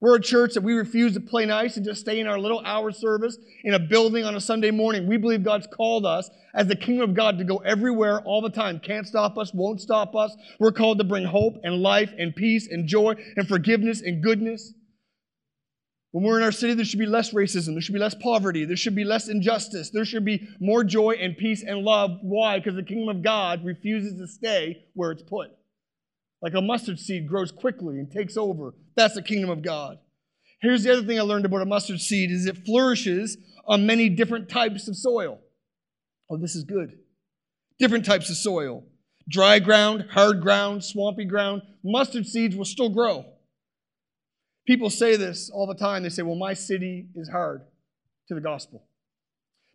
We're 0.00 0.16
a 0.16 0.20
church 0.20 0.52
that 0.52 0.62
we 0.62 0.74
refuse 0.74 1.14
to 1.14 1.20
play 1.20 1.46
nice 1.46 1.78
and 1.78 1.84
just 1.86 2.02
stay 2.02 2.20
in 2.20 2.26
our 2.26 2.38
little 2.38 2.60
hour 2.64 2.92
service 2.92 3.38
in 3.62 3.72
a 3.72 3.78
building 3.78 4.24
on 4.24 4.34
a 4.34 4.40
Sunday 4.40 4.70
morning. 4.70 5.06
We 5.06 5.16
believe 5.16 5.42
God's 5.42 5.66
called 5.66 6.04
us 6.04 6.28
as 6.54 6.66
the 6.66 6.76
kingdom 6.76 7.08
of 7.08 7.16
God 7.16 7.38
to 7.38 7.44
go 7.44 7.56
everywhere 7.58 8.20
all 8.20 8.42
the 8.42 8.50
time. 8.50 8.80
Can't 8.80 9.06
stop 9.06 9.38
us, 9.38 9.54
won't 9.54 9.80
stop 9.80 10.14
us. 10.14 10.36
We're 10.60 10.72
called 10.72 10.98
to 10.98 11.04
bring 11.04 11.24
hope 11.24 11.54
and 11.62 11.76
life 11.80 12.12
and 12.18 12.36
peace 12.36 12.68
and 12.70 12.86
joy 12.86 13.14
and 13.36 13.48
forgiveness 13.48 14.02
and 14.02 14.22
goodness. 14.22 14.74
When 16.14 16.22
we're 16.22 16.38
in 16.38 16.44
our 16.44 16.52
city, 16.52 16.74
there 16.74 16.84
should 16.84 17.00
be 17.00 17.06
less 17.06 17.32
racism. 17.32 17.74
There 17.74 17.80
should 17.80 17.92
be 17.92 17.98
less 17.98 18.14
poverty. 18.14 18.64
There 18.64 18.76
should 18.76 18.94
be 18.94 19.02
less 19.02 19.26
injustice. 19.26 19.90
There 19.90 20.04
should 20.04 20.24
be 20.24 20.46
more 20.60 20.84
joy 20.84 21.14
and 21.20 21.36
peace 21.36 21.64
and 21.64 21.80
love. 21.80 22.18
Why? 22.22 22.60
Because 22.60 22.76
the 22.76 22.84
kingdom 22.84 23.08
of 23.08 23.24
God 23.24 23.64
refuses 23.64 24.16
to 24.20 24.28
stay 24.28 24.84
where 24.94 25.10
it's 25.10 25.24
put. 25.24 25.50
Like 26.40 26.54
a 26.54 26.60
mustard 26.60 27.00
seed 27.00 27.26
grows 27.26 27.50
quickly 27.50 27.98
and 27.98 28.08
takes 28.12 28.36
over. 28.36 28.74
That's 28.94 29.16
the 29.16 29.22
kingdom 29.22 29.50
of 29.50 29.62
God. 29.62 29.98
Here's 30.60 30.84
the 30.84 30.92
other 30.92 31.02
thing 31.02 31.18
I 31.18 31.22
learned 31.22 31.46
about 31.46 31.62
a 31.62 31.66
mustard 31.66 31.98
seed 31.98 32.30
is 32.30 32.46
it 32.46 32.64
flourishes 32.64 33.36
on 33.66 33.84
many 33.84 34.08
different 34.08 34.48
types 34.48 34.86
of 34.86 34.96
soil. 34.96 35.40
Oh, 36.30 36.36
this 36.36 36.54
is 36.54 36.62
good. 36.62 36.96
Different 37.80 38.04
types 38.04 38.30
of 38.30 38.36
soil. 38.36 38.84
Dry 39.28 39.58
ground, 39.58 40.10
hard 40.12 40.42
ground, 40.42 40.84
swampy 40.84 41.24
ground. 41.24 41.62
Mustard 41.82 42.26
seeds 42.26 42.54
will 42.54 42.64
still 42.64 42.90
grow. 42.90 43.33
People 44.66 44.90
say 44.90 45.16
this 45.16 45.50
all 45.50 45.66
the 45.66 45.74
time. 45.74 46.02
They 46.02 46.08
say, 46.08 46.22
well, 46.22 46.36
my 46.36 46.54
city 46.54 47.08
is 47.14 47.28
hard 47.28 47.62
to 48.28 48.34
the 48.34 48.40
gospel. 48.40 48.82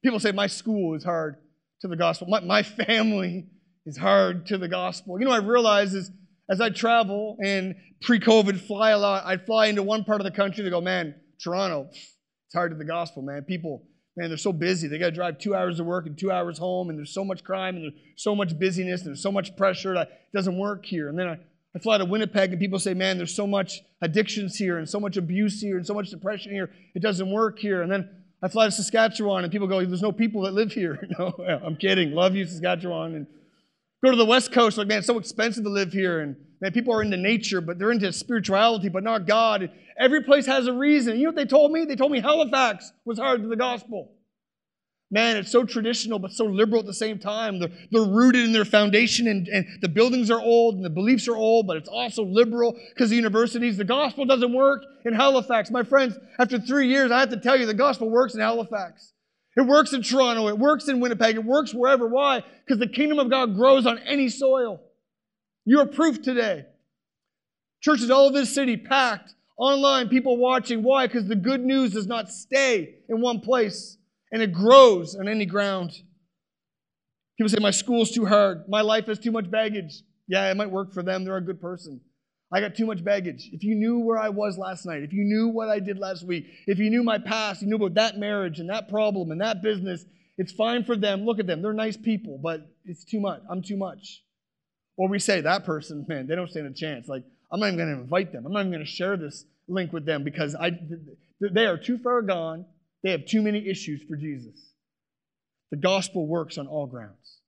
People 0.04 0.20
say, 0.20 0.32
my 0.32 0.48
school 0.48 0.96
is 0.96 1.04
hard 1.04 1.36
to 1.82 1.88
the 1.88 1.96
gospel. 1.96 2.28
My, 2.28 2.40
my 2.40 2.64
family 2.64 3.48
is 3.86 3.98
hard 3.98 4.48
to 4.48 4.58
the 4.58 4.68
gospel. 4.68 5.20
You 5.20 5.26
know, 5.26 5.32
I 5.32 5.38
realize 5.38 5.94
is 5.94 6.12
as 6.50 6.60
I 6.60 6.70
travel 6.70 7.38
and 7.44 7.76
pre-COVID 8.02 8.60
fly 8.60 8.92
a 8.92 8.98
lot, 8.98 9.26
I'd 9.26 9.46
fly 9.46 9.68
into 9.68 9.84
one 9.84 10.04
part 10.04 10.20
of 10.20 10.26
the 10.26 10.32
country 10.32 10.64
to 10.64 10.70
go, 10.70 10.82
man, 10.82 11.16
Toronto, 11.42 11.88
it's 11.92 12.56
hard 12.56 12.72
to 12.72 12.78
the 12.78 12.86
gospel, 12.86 13.22
man. 13.22 13.44
People, 13.44 13.84
man, 14.18 14.30
they're 14.30 14.38
so 14.38 14.52
busy. 14.52 14.88
They 14.88 14.98
got 14.98 15.08
to 15.08 15.12
drive 15.12 15.38
two 15.38 15.54
hours 15.54 15.78
to 15.78 15.84
work 15.84 16.08
and 16.08 16.18
two 16.18 16.32
hours 16.32 16.58
home, 16.58 16.90
and 16.90 16.98
there's 16.98 17.14
so 17.14 17.24
much 17.24 17.44
crime 17.44 17.76
and 17.76 17.84
there's 17.86 18.02
so 18.16 18.36
much 18.36 18.58
busyness 18.58 19.02
and 19.02 19.10
there's 19.10 19.22
so 19.22 19.32
much 19.32 19.56
pressure 19.56 19.94
that 19.94 20.08
it 20.08 20.36
doesn't 20.36 20.58
work 20.58 20.86
here. 20.86 21.10
And 21.10 21.20
then 21.20 21.28
I 21.28 21.38
I 21.76 21.80
fly 21.80 21.98
to 22.00 22.06
Winnipeg 22.06 22.52
and 22.52 22.60
people 22.60 22.80
say, 22.80 22.94
man, 22.94 23.18
there's 23.18 23.36
so 23.36 23.46
much 23.46 23.82
addictions 24.02 24.56
here 24.56 24.80
and 24.80 24.90
so 24.90 25.00
much 25.00 25.18
abuse 25.18 25.62
here 25.62 25.78
and 25.78 25.86
so 25.86 25.94
much 25.94 26.10
depression 26.10 26.52
here. 26.52 26.72
It 26.96 27.02
doesn't 27.02 27.30
work 27.30 27.60
here. 27.60 27.84
And 27.84 27.92
then 27.92 28.10
I 28.42 28.48
fly 28.48 28.66
to 28.66 28.72
Saskatchewan 28.72 29.44
and 29.44 29.52
people 29.52 29.68
go, 29.68 29.86
there's 29.86 30.02
no 30.02 30.12
people 30.12 30.42
that 30.44 30.54
live 30.54 30.72
here. 30.72 31.08
no, 31.20 31.34
I'm 31.64 31.76
kidding. 31.76 32.12
Love 32.12 32.36
you, 32.36 32.46
Saskatchewan. 32.46 33.16
And 33.16 33.28
go 34.04 34.10
to 34.10 34.18
the 34.18 34.26
West 34.26 34.52
Coast, 34.52 34.78
like, 34.78 34.88
man, 34.88 35.00
it's 35.00 35.08
so 35.08 35.20
expensive 35.20 35.64
to 35.64 35.70
live 35.70 35.94
here. 35.94 36.22
And 36.22 36.36
man, 36.60 36.72
people 36.72 36.94
are 36.94 37.04
into 37.04 37.18
nature, 37.18 37.62
but 37.62 37.78
they're 37.78 37.92
into 37.92 38.12
spirituality, 38.14 38.90
but 38.90 39.04
not 39.04 39.28
God. 39.28 39.70
Every 40.00 40.24
place 40.24 40.48
has 40.48 40.66
a 40.66 40.74
reason. 40.74 41.18
You 41.18 41.26
know 41.26 41.30
what 41.30 41.36
they 41.36 41.46
told 41.46 41.72
me? 41.72 41.86
They 41.86 41.96
told 41.96 42.12
me 42.12 42.20
Halifax 42.20 42.92
was 43.06 43.20
hard 43.20 43.44
to 43.44 43.48
the 43.48 43.56
gospel. 43.56 44.12
Man, 45.12 45.38
it's 45.38 45.52
so 45.52 45.64
traditional, 45.64 46.20
but 46.20 46.32
so 46.32 46.46
liberal 46.46 46.82
at 46.82 46.86
the 46.86 46.94
same 46.94 47.18
time. 47.18 47.60
They're, 47.60 47.72
they're 47.92 48.04
rooted 48.04 48.46
in 48.46 48.54
their 48.54 48.66
foundation, 48.66 49.28
and, 49.28 49.48
and 49.48 49.66
the 49.82 49.90
buildings 49.90 50.30
are 50.30 50.40
old, 50.40 50.76
and 50.76 50.86
the 50.86 50.90
beliefs 50.90 51.28
are 51.28 51.36
old, 51.36 51.66
but 51.66 51.78
it's 51.78 51.90
also 51.90 52.24
liberal 52.24 52.78
because 52.94 53.10
the 53.10 53.16
universities. 53.16 53.76
The 53.76 53.86
gospel 53.86 54.26
doesn't 54.26 54.54
work 54.54 54.84
in 55.06 55.14
Halifax. 55.14 55.72
My 55.72 55.82
friends, 55.82 56.16
after 56.40 56.60
three 56.60 56.90
years, 56.90 57.10
I 57.10 57.22
have 57.22 57.30
to 57.30 57.38
tell 57.38 57.60
you 57.60 57.66
the 57.66 57.74
gospel 57.74 58.08
works 58.10 58.36
in 58.36 58.42
Halifax. 58.42 59.14
It 59.58 59.66
works 59.66 59.94
in 59.94 60.04
Toronto. 60.04 60.48
It 60.48 60.60
works 60.60 60.88
in 60.88 61.00
Winnipeg. 61.00 61.36
It 61.36 61.44
works 61.44 61.74
wherever. 61.74 62.08
Why? 62.08 62.44
Because 62.64 62.80
the 62.80 62.88
kingdom 62.88 63.18
of 63.18 63.32
God 63.32 63.56
grows 63.56 63.88
on 63.88 63.98
any 64.00 64.30
soil. 64.30 64.80
You're 65.66 65.88
proof 65.88 66.22
today. 66.22 66.66
Churches 67.82 68.12
all 68.12 68.28
over 68.28 68.40
this 68.40 68.54
city 68.54 68.78
packed, 68.78 69.34
online, 69.58 70.08
people 70.08 70.38
watching. 70.38 70.84
Why? 70.84 71.08
Because 71.08 71.28
the 71.28 71.36
good 71.36 71.62
news 71.62 71.94
does 71.94 72.06
not 72.06 72.30
stay 72.30 72.98
in 73.10 73.22
one 73.22 73.40
place 73.40 73.98
and 74.32 74.42
it 74.42 74.54
grows 74.54 75.16
on 75.16 75.28
any 75.28 75.46
ground. 75.46 75.92
People 77.38 77.50
say, 77.50 77.60
My 77.60 77.72
school's 77.72 78.12
too 78.12 78.26
hard. 78.26 78.64
My 78.68 78.82
life 78.82 79.08
has 79.08 79.20
too 79.20 79.32
much 79.32 79.50
baggage. 79.50 80.02
Yeah, 80.28 80.50
it 80.52 80.58
might 80.58 80.70
work 80.70 80.94
for 80.94 81.02
them. 81.02 81.24
They're 81.24 81.38
a 81.38 81.42
good 81.42 81.62
person. 81.62 82.02
I 82.52 82.62
got 82.62 82.76
too 82.76 82.86
much 82.86 83.04
baggage. 83.04 83.50
If 83.52 83.64
you 83.64 83.76
knew 83.76 84.00
where 84.00 84.18
I 84.18 84.30
was 84.30 84.58
last 84.58 84.86
night, 84.86 85.04
if 85.04 85.14
you 85.14 85.24
knew 85.24 85.50
what 85.50 85.70
I 85.70 85.80
did 85.80 86.00
last 86.00 86.24
week, 86.24 86.48
if 86.66 86.80
you 86.80 86.90
knew 86.90 87.04
my 87.04 87.20
past, 87.20 87.62
you 87.62 87.68
knew 87.68 87.76
about 87.76 87.94
that 87.94 88.18
marriage 88.18 88.60
and 88.60 88.70
that 88.70 88.90
problem 88.90 89.32
and 89.32 89.42
that 89.42 89.62
business, 89.62 90.06
it's 90.38 90.52
fine 90.52 90.84
for 90.84 90.96
them. 90.96 91.26
Look 91.26 91.40
at 91.40 91.46
them. 91.46 91.62
They're 91.62 91.74
nice 91.74 91.98
people, 91.98 92.40
but 92.42 92.68
it's 92.86 93.04
too 93.04 93.20
much. 93.20 93.42
I'm 93.50 93.62
too 93.62 93.78
much. 93.78 94.24
Or 94.98 95.08
we 95.08 95.20
say, 95.20 95.42
that 95.42 95.64
person, 95.64 96.06
man, 96.08 96.28
they 96.28 96.36
don't 96.36 96.50
stand 96.50 96.66
a 96.68 96.74
chance. 96.74 97.08
Like, 97.08 97.24
I'm 97.52 97.60
not 97.60 97.68
even 97.68 97.78
going 97.78 97.96
to 97.96 98.02
invite 98.02 98.32
them. 98.32 98.46
I'm 98.46 98.52
not 98.52 98.62
even 98.62 98.72
going 98.72 98.86
to 98.86 98.92
share 98.92 99.16
this 99.16 99.46
link 99.68 99.94
with 99.94 100.06
them 100.06 100.24
because 100.24 100.56
I, 100.56 100.72
they 101.40 101.66
are 101.66 101.78
too 101.78 102.00
far 102.00 102.22
gone. 102.22 102.66
They 103.04 103.12
have 103.12 103.26
too 103.26 103.42
many 103.42 103.68
issues 103.68 104.02
for 104.08 104.16
Jesus. 104.16 104.74
The 105.72 105.78
gospel 105.78 106.28
works 106.28 106.58
on 106.58 106.68
all 106.68 106.88
grounds. 106.88 107.40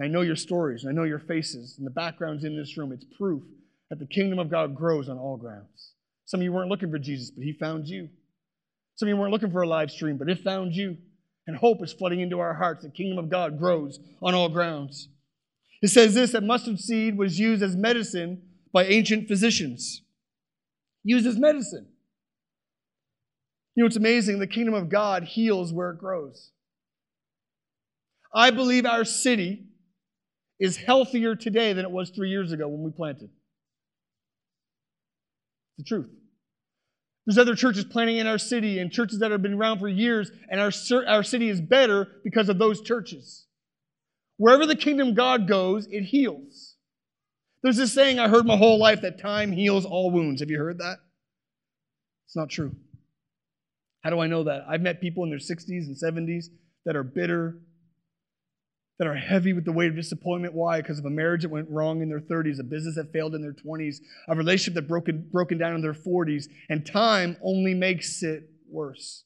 I 0.00 0.08
know 0.08 0.22
your 0.22 0.36
stories, 0.36 0.84
I 0.88 0.92
know 0.92 1.04
your 1.04 1.20
faces, 1.20 1.76
and 1.78 1.86
the 1.86 1.90
backgrounds 1.90 2.44
in 2.44 2.56
this 2.56 2.76
room. 2.76 2.92
It's 2.92 3.04
proof 3.16 3.42
that 3.90 3.98
the 3.98 4.06
kingdom 4.06 4.38
of 4.38 4.50
God 4.50 4.74
grows 4.74 5.08
on 5.08 5.18
all 5.18 5.36
grounds. 5.36 5.92
Some 6.24 6.40
of 6.40 6.44
you 6.44 6.52
weren't 6.52 6.70
looking 6.70 6.90
for 6.90 6.98
Jesus, 6.98 7.30
but 7.30 7.44
he 7.44 7.52
found 7.52 7.86
you. 7.86 8.08
Some 8.96 9.08
of 9.08 9.10
you 9.10 9.16
weren't 9.16 9.32
looking 9.32 9.52
for 9.52 9.62
a 9.62 9.68
live 9.68 9.90
stream, 9.90 10.16
but 10.16 10.28
it 10.28 10.42
found 10.42 10.74
you. 10.74 10.96
And 11.46 11.56
hope 11.56 11.82
is 11.82 11.92
flooding 11.92 12.20
into 12.20 12.40
our 12.40 12.54
hearts. 12.54 12.82
The 12.82 12.90
kingdom 12.90 13.18
of 13.18 13.28
God 13.28 13.58
grows 13.58 13.98
on 14.22 14.34
all 14.34 14.48
grounds. 14.48 15.08
It 15.82 15.88
says 15.88 16.14
this 16.14 16.32
that 16.32 16.42
mustard 16.42 16.78
seed 16.78 17.18
was 17.18 17.38
used 17.38 17.62
as 17.62 17.76
medicine 17.76 18.42
by 18.72 18.84
ancient 18.86 19.28
physicians. 19.28 20.02
Used 21.04 21.26
as 21.26 21.36
medicine. 21.36 21.88
You 23.74 23.82
know, 23.82 23.86
it's 23.86 23.96
amazing. 23.96 24.38
The 24.38 24.46
kingdom 24.46 24.74
of 24.74 24.88
God 24.88 25.24
heals 25.24 25.72
where 25.72 25.90
it 25.90 25.98
grows. 25.98 26.50
I 28.34 28.50
believe 28.50 28.86
our 28.86 29.04
city 29.04 29.66
is 30.60 30.76
healthier 30.76 31.34
today 31.34 31.72
than 31.72 31.84
it 31.84 31.90
was 31.90 32.10
three 32.10 32.30
years 32.30 32.52
ago 32.52 32.68
when 32.68 32.82
we 32.82 32.90
planted. 32.90 33.30
It's 35.78 35.78
the 35.78 35.84
truth. 35.84 36.10
There's 37.26 37.38
other 37.38 37.54
churches 37.54 37.84
planting 37.84 38.16
in 38.16 38.26
our 38.26 38.38
city 38.38 38.78
and 38.78 38.90
churches 38.90 39.20
that 39.20 39.30
have 39.30 39.42
been 39.42 39.54
around 39.54 39.78
for 39.78 39.88
years, 39.88 40.30
and 40.50 40.60
our, 40.60 40.72
our 41.06 41.22
city 41.22 41.48
is 41.48 41.60
better 41.60 42.08
because 42.24 42.48
of 42.48 42.58
those 42.58 42.80
churches. 42.80 43.46
Wherever 44.38 44.66
the 44.66 44.76
kingdom 44.76 45.10
of 45.10 45.14
God 45.14 45.46
goes, 45.46 45.86
it 45.90 46.02
heals. 46.02 46.74
There's 47.62 47.76
this 47.76 47.92
saying 47.92 48.18
I 48.18 48.28
heard 48.28 48.44
my 48.44 48.56
whole 48.56 48.78
life 48.78 49.02
that 49.02 49.20
time 49.20 49.52
heals 49.52 49.84
all 49.84 50.10
wounds. 50.10 50.40
Have 50.40 50.50
you 50.50 50.58
heard 50.58 50.78
that? 50.78 50.98
It's 52.26 52.34
not 52.34 52.50
true. 52.50 52.74
How 54.02 54.10
do 54.10 54.20
I 54.20 54.26
know 54.26 54.44
that? 54.44 54.64
I've 54.68 54.80
met 54.80 55.00
people 55.00 55.24
in 55.24 55.30
their 55.30 55.38
60s 55.38 55.86
and 55.86 55.96
70s 55.96 56.46
that 56.84 56.96
are 56.96 57.04
bitter, 57.04 57.58
that 58.98 59.06
are 59.06 59.14
heavy 59.14 59.52
with 59.52 59.64
the 59.64 59.72
weight 59.72 59.90
of 59.90 59.96
disappointment. 59.96 60.54
Why? 60.54 60.80
Because 60.80 60.98
of 60.98 61.04
a 61.04 61.10
marriage 61.10 61.42
that 61.42 61.50
went 61.50 61.70
wrong 61.70 62.02
in 62.02 62.08
their 62.08 62.20
30s, 62.20 62.58
a 62.58 62.64
business 62.64 62.96
that 62.96 63.12
failed 63.12 63.34
in 63.34 63.42
their 63.42 63.54
20s, 63.54 63.96
a 64.28 64.34
relationship 64.34 64.74
that 64.74 64.88
broken, 64.88 65.28
broken 65.30 65.56
down 65.56 65.74
in 65.74 65.82
their 65.82 65.94
40s, 65.94 66.46
and 66.68 66.84
time 66.84 67.36
only 67.42 67.74
makes 67.74 68.22
it 68.22 68.50
worse. 68.68 69.24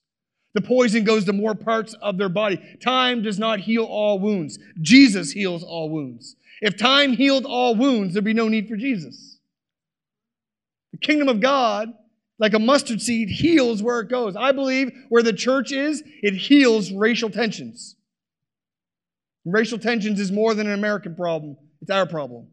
The 0.54 0.60
poison 0.62 1.04
goes 1.04 1.24
to 1.26 1.32
more 1.32 1.54
parts 1.54 1.94
of 2.00 2.18
their 2.18 2.28
body. 2.28 2.58
Time 2.82 3.22
does 3.22 3.38
not 3.38 3.60
heal 3.60 3.84
all 3.84 4.18
wounds. 4.18 4.58
Jesus 4.80 5.32
heals 5.32 5.62
all 5.62 5.90
wounds. 5.90 6.36
If 6.62 6.78
time 6.78 7.12
healed 7.12 7.44
all 7.44 7.74
wounds, 7.74 8.14
there'd 8.14 8.24
be 8.24 8.32
no 8.32 8.48
need 8.48 8.68
for 8.68 8.76
Jesus. 8.76 9.38
The 10.92 10.98
kingdom 10.98 11.28
of 11.28 11.40
God 11.40 11.92
like 12.38 12.54
a 12.54 12.58
mustard 12.58 13.00
seed, 13.00 13.28
heals 13.28 13.82
where 13.82 14.00
it 14.00 14.08
goes. 14.08 14.36
I 14.36 14.52
believe 14.52 14.92
where 15.08 15.22
the 15.22 15.32
church 15.32 15.72
is, 15.72 16.02
it 16.22 16.34
heals 16.34 16.92
racial 16.92 17.30
tensions. 17.30 17.96
Racial 19.44 19.78
tensions 19.78 20.20
is 20.20 20.32
more 20.32 20.54
than 20.54 20.66
an 20.66 20.74
American 20.74 21.14
problem, 21.14 21.56
it's 21.80 21.90
our 21.90 22.06
problem. 22.06 22.48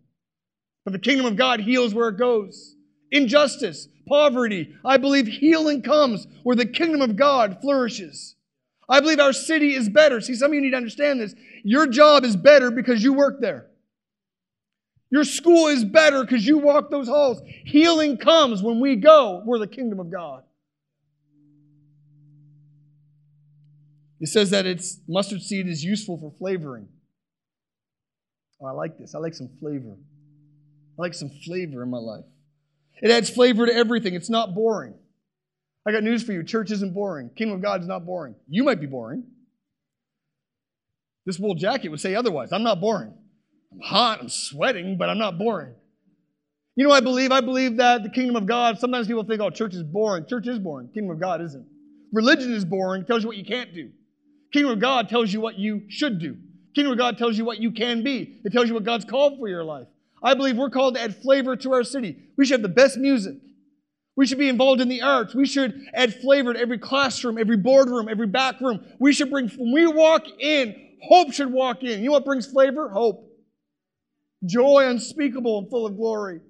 But 0.86 0.93
the 0.93 1.00
kingdom 1.00 1.26
of 1.26 1.36
God 1.36 1.60
heals 1.60 1.93
where 1.93 2.10
it 2.10 2.17
goes. 2.17 2.76
Injustice, 3.12 3.88
poverty, 4.08 4.74
I 4.84 4.98
believe 4.98 5.28
healing 5.28 5.82
comes 5.82 6.28
where 6.43 6.56
the 6.56 6.65
kingdom 6.65 7.02
of 7.02 7.15
God 7.15 7.60
flourishes. 7.62 8.36
I 8.89 9.00
believe 9.00 9.19
our 9.19 9.34
city 9.34 9.76
is 9.76 9.88
better. 9.88 10.19
See, 10.19 10.36
some 10.36 10.52
of 10.52 10.56
you 10.56 10.62
need 10.62 10.72
to 10.72 10.78
understand 10.78 11.22
this. 11.22 11.36
Your 11.63 11.88
job 11.88 12.24
is 12.24 12.36
better 12.36 12.69
because 12.69 13.04
you 13.04 13.13
work 13.13 13.39
there. 13.39 13.67
Your 15.13 15.26
school 15.26 15.67
is 15.67 15.86
better 15.86 16.23
because 16.23 16.43
you 16.43 16.58
walk 16.58 16.89
those 16.89 17.08
halls. 17.08 17.39
Healing 17.65 18.17
comes 18.17 18.63
when 18.63 18.80
we 18.80 18.95
go. 18.95 19.43
We're 19.45 19.60
the 19.60 19.67
kingdom 19.67 19.99
of 19.99 20.10
God. 20.10 20.41
It 24.19 24.30
says 24.30 24.49
that 24.49 24.65
its 24.65 25.02
mustard 25.08 25.43
seed 25.43 25.67
is 25.67 25.84
useful 25.84 26.17
for 26.17 26.34
flavoring. 26.39 26.88
Oh, 28.60 28.65
I 28.65 28.71
like 28.71 28.97
this. 28.97 29.13
I 29.13 29.19
like 29.19 29.36
some 29.36 29.52
flavor. 29.60 29.95
I 30.97 31.02
like 31.04 31.13
some 31.13 31.30
flavor 31.45 31.84
in 31.84 31.91
my 31.91 31.99
life. 31.99 32.26
It 32.99 33.12
adds 33.12 33.30
flavor 33.30 33.67
to 33.67 33.71
everything. 33.71 34.15
It's 34.15 34.32
not 34.32 34.56
boring. 34.56 34.95
I 35.88 35.91
got 35.91 36.02
news 36.02 36.23
for 36.23 36.34
you. 36.34 36.43
Church 36.43 36.71
isn't 36.71 36.95
boring. 36.95 37.30
Kingdom 37.38 37.58
of 37.58 37.62
God 37.62 37.82
is 37.82 37.88
not 37.88 38.04
boring. 38.04 38.34
You 38.49 38.63
might 38.63 38.82
be 38.82 38.88
boring. 38.88 39.26
This 41.28 41.38
wool 41.38 41.54
jacket 41.54 41.89
would 41.89 42.02
say 42.02 42.15
otherwise. 42.15 42.52
I'm 42.52 42.63
not 42.63 42.82
boring. 42.82 43.13
I'm 43.73 43.81
hot, 43.81 44.19
I'm 44.21 44.29
sweating, 44.29 44.97
but 44.97 45.09
I'm 45.09 45.17
not 45.17 45.38
boring. 45.38 45.73
You 46.75 46.88
know 46.88 46.93
I 46.93 47.01
believe? 47.01 47.31
I 47.31 47.41
believe 47.41 47.77
that 47.77 48.03
the 48.03 48.09
kingdom 48.09 48.36
of 48.36 48.45
God, 48.45 48.79
sometimes 48.79 49.07
people 49.07 49.23
think, 49.23 49.41
oh, 49.41 49.49
church 49.49 49.75
is 49.75 49.83
boring. 49.83 50.25
Church 50.25 50.47
is 50.47 50.57
boring. 50.57 50.88
Kingdom 50.88 51.12
of 51.12 51.19
God 51.19 51.41
isn't. 51.41 51.65
Religion 52.12 52.51
is 52.53 52.65
boring, 52.65 53.05
tells 53.05 53.23
you 53.23 53.27
what 53.27 53.38
you 53.38 53.45
can't 53.45 53.73
do. 53.73 53.91
Kingdom 54.51 54.71
of 54.71 54.79
God 54.79 55.09
tells 55.09 55.31
you 55.31 55.39
what 55.39 55.57
you 55.57 55.83
should 55.89 56.19
do. 56.19 56.38
Kingdom 56.75 56.93
of 56.93 56.97
God 56.97 57.17
tells 57.17 57.38
you 57.38 57.45
what 57.45 57.59
you 57.59 57.71
can 57.71 58.03
be. 58.03 58.41
It 58.43 58.51
tells 58.51 58.67
you 58.67 58.73
what 58.73 58.83
God's 58.83 59.05
called 59.05 59.38
for 59.38 59.47
your 59.47 59.63
life. 59.63 59.88
I 60.21 60.33
believe 60.33 60.57
we're 60.57 60.69
called 60.69 60.95
to 60.95 61.01
add 61.01 61.15
flavor 61.15 61.55
to 61.55 61.73
our 61.73 61.83
city. 61.83 62.15
We 62.38 62.45
should 62.45 62.62
have 62.62 62.62
the 62.62 62.69
best 62.69 62.97
music. 62.97 63.36
We 64.15 64.25
should 64.25 64.38
be 64.38 64.49
involved 64.49 64.79
in 64.79 64.89
the 64.89 65.01
arts. 65.01 65.36
We 65.36 65.45
should 65.45 65.79
add 65.93 66.15
flavor 66.21 66.53
to 66.53 66.59
every 66.59 66.77
classroom, 66.77 67.38
every 67.38 67.57
boardroom, 67.57 68.07
every 68.07 68.27
back 68.27 68.62
room. 68.62 68.83
We 68.99 69.12
should 69.12 69.29
bring, 69.29 69.49
when 69.49 69.73
we 69.73 69.88
walk 69.88 70.23
in, 70.39 70.75
hope 71.03 71.33
should 71.33 71.51
walk 71.51 71.83
in. 71.83 71.99
You 71.99 72.05
know 72.05 72.12
what 72.13 72.25
brings 72.25 72.45
flavor? 72.45 72.89
Hope 72.89 73.33
joy 74.45 74.86
unspeakable 74.88 75.60
and 75.60 75.69
full 75.69 75.86
of 75.86 75.95
glory. 75.95 76.41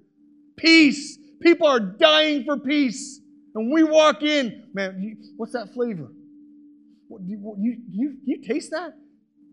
Peace. 0.56 1.18
People 1.40 1.66
are 1.66 1.80
dying 1.80 2.44
for 2.44 2.58
peace. 2.58 3.20
And 3.54 3.72
we 3.72 3.84
walk 3.84 4.22
in, 4.22 4.68
man, 4.74 5.16
what's 5.36 5.52
that 5.52 5.72
flavor? 5.74 6.08
What, 7.08 7.24
do 7.24 7.30
you, 7.30 7.56
you, 7.58 7.76
you, 7.90 8.16
you 8.24 8.42
taste 8.42 8.70
that? 8.72 8.94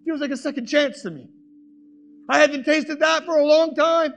Feels 0.05 0.21
like 0.21 0.31
a 0.31 0.37
second 0.37 0.65
chance 0.65 1.03
to 1.03 1.11
me. 1.11 1.27
I 2.29 2.39
haven't 2.39 2.63
tasted 2.63 2.99
that 2.99 3.25
for 3.25 3.37
a 3.37 3.45
long 3.45 3.75
time. 3.75 4.13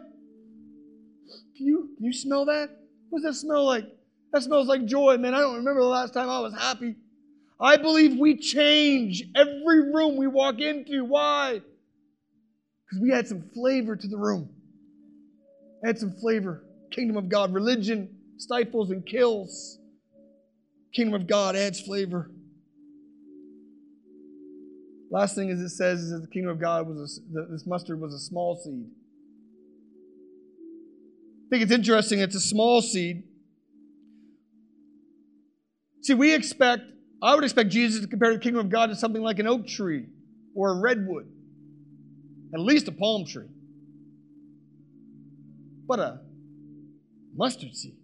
Do 1.56 1.64
you, 1.64 1.90
you 1.98 2.12
smell 2.12 2.46
that? 2.46 2.70
What 3.10 3.22
does 3.22 3.34
that 3.34 3.40
smell 3.40 3.64
like? 3.64 3.84
That 4.32 4.42
smells 4.42 4.66
like 4.66 4.86
joy, 4.86 5.18
man. 5.18 5.34
I 5.34 5.40
don't 5.40 5.56
remember 5.56 5.80
the 5.80 5.86
last 5.86 6.14
time 6.14 6.28
I 6.28 6.40
was 6.40 6.54
happy. 6.54 6.96
I 7.60 7.76
believe 7.76 8.18
we 8.18 8.36
change 8.36 9.22
every 9.34 9.92
room 9.92 10.16
we 10.16 10.26
walk 10.26 10.60
into. 10.60 11.04
Why? 11.04 11.60
Because 12.94 13.02
we 13.02 13.12
add 13.12 13.26
some 13.26 13.42
flavor 13.54 13.96
to 13.96 14.08
the 14.08 14.16
room. 14.16 14.48
Add 15.84 15.98
some 15.98 16.12
flavor. 16.12 16.64
Kingdom 16.90 17.16
of 17.16 17.28
God. 17.28 17.52
Religion 17.52 18.08
stifles 18.36 18.90
and 18.90 19.04
kills. 19.04 19.78
Kingdom 20.94 21.20
of 21.20 21.26
God 21.26 21.56
adds 21.56 21.80
flavor. 21.80 22.30
Last 25.10 25.34
thing 25.34 25.48
is 25.48 25.60
it 25.60 25.70
says 25.70 26.00
is 26.00 26.10
that 26.10 26.20
the 26.20 26.28
kingdom 26.28 26.50
of 26.50 26.60
God 26.60 26.88
was 26.88 27.20
a, 27.20 27.52
this 27.52 27.66
mustard 27.66 28.00
was 28.00 28.14
a 28.14 28.18
small 28.18 28.56
seed. 28.56 28.86
I 31.46 31.48
think 31.50 31.62
it's 31.62 31.72
interesting. 31.72 32.20
It's 32.20 32.34
a 32.34 32.40
small 32.40 32.80
seed. 32.80 33.24
See, 36.02 36.14
we 36.14 36.34
expect, 36.34 36.82
I 37.22 37.34
would 37.34 37.44
expect 37.44 37.70
Jesus 37.70 38.02
to 38.02 38.08
compare 38.08 38.32
the 38.32 38.40
kingdom 38.40 38.64
of 38.64 38.70
God 38.70 38.88
to 38.88 38.96
something 38.96 39.22
like 39.22 39.38
an 39.38 39.46
oak 39.46 39.66
tree 39.66 40.06
or 40.54 40.70
a 40.70 40.80
redwood 40.80 41.33
at 42.54 42.60
least 42.60 42.88
a 42.88 42.92
palm 42.92 43.26
tree, 43.26 43.48
but 45.86 45.98
a 45.98 46.20
mustard 47.34 47.74
seed. 47.74 47.96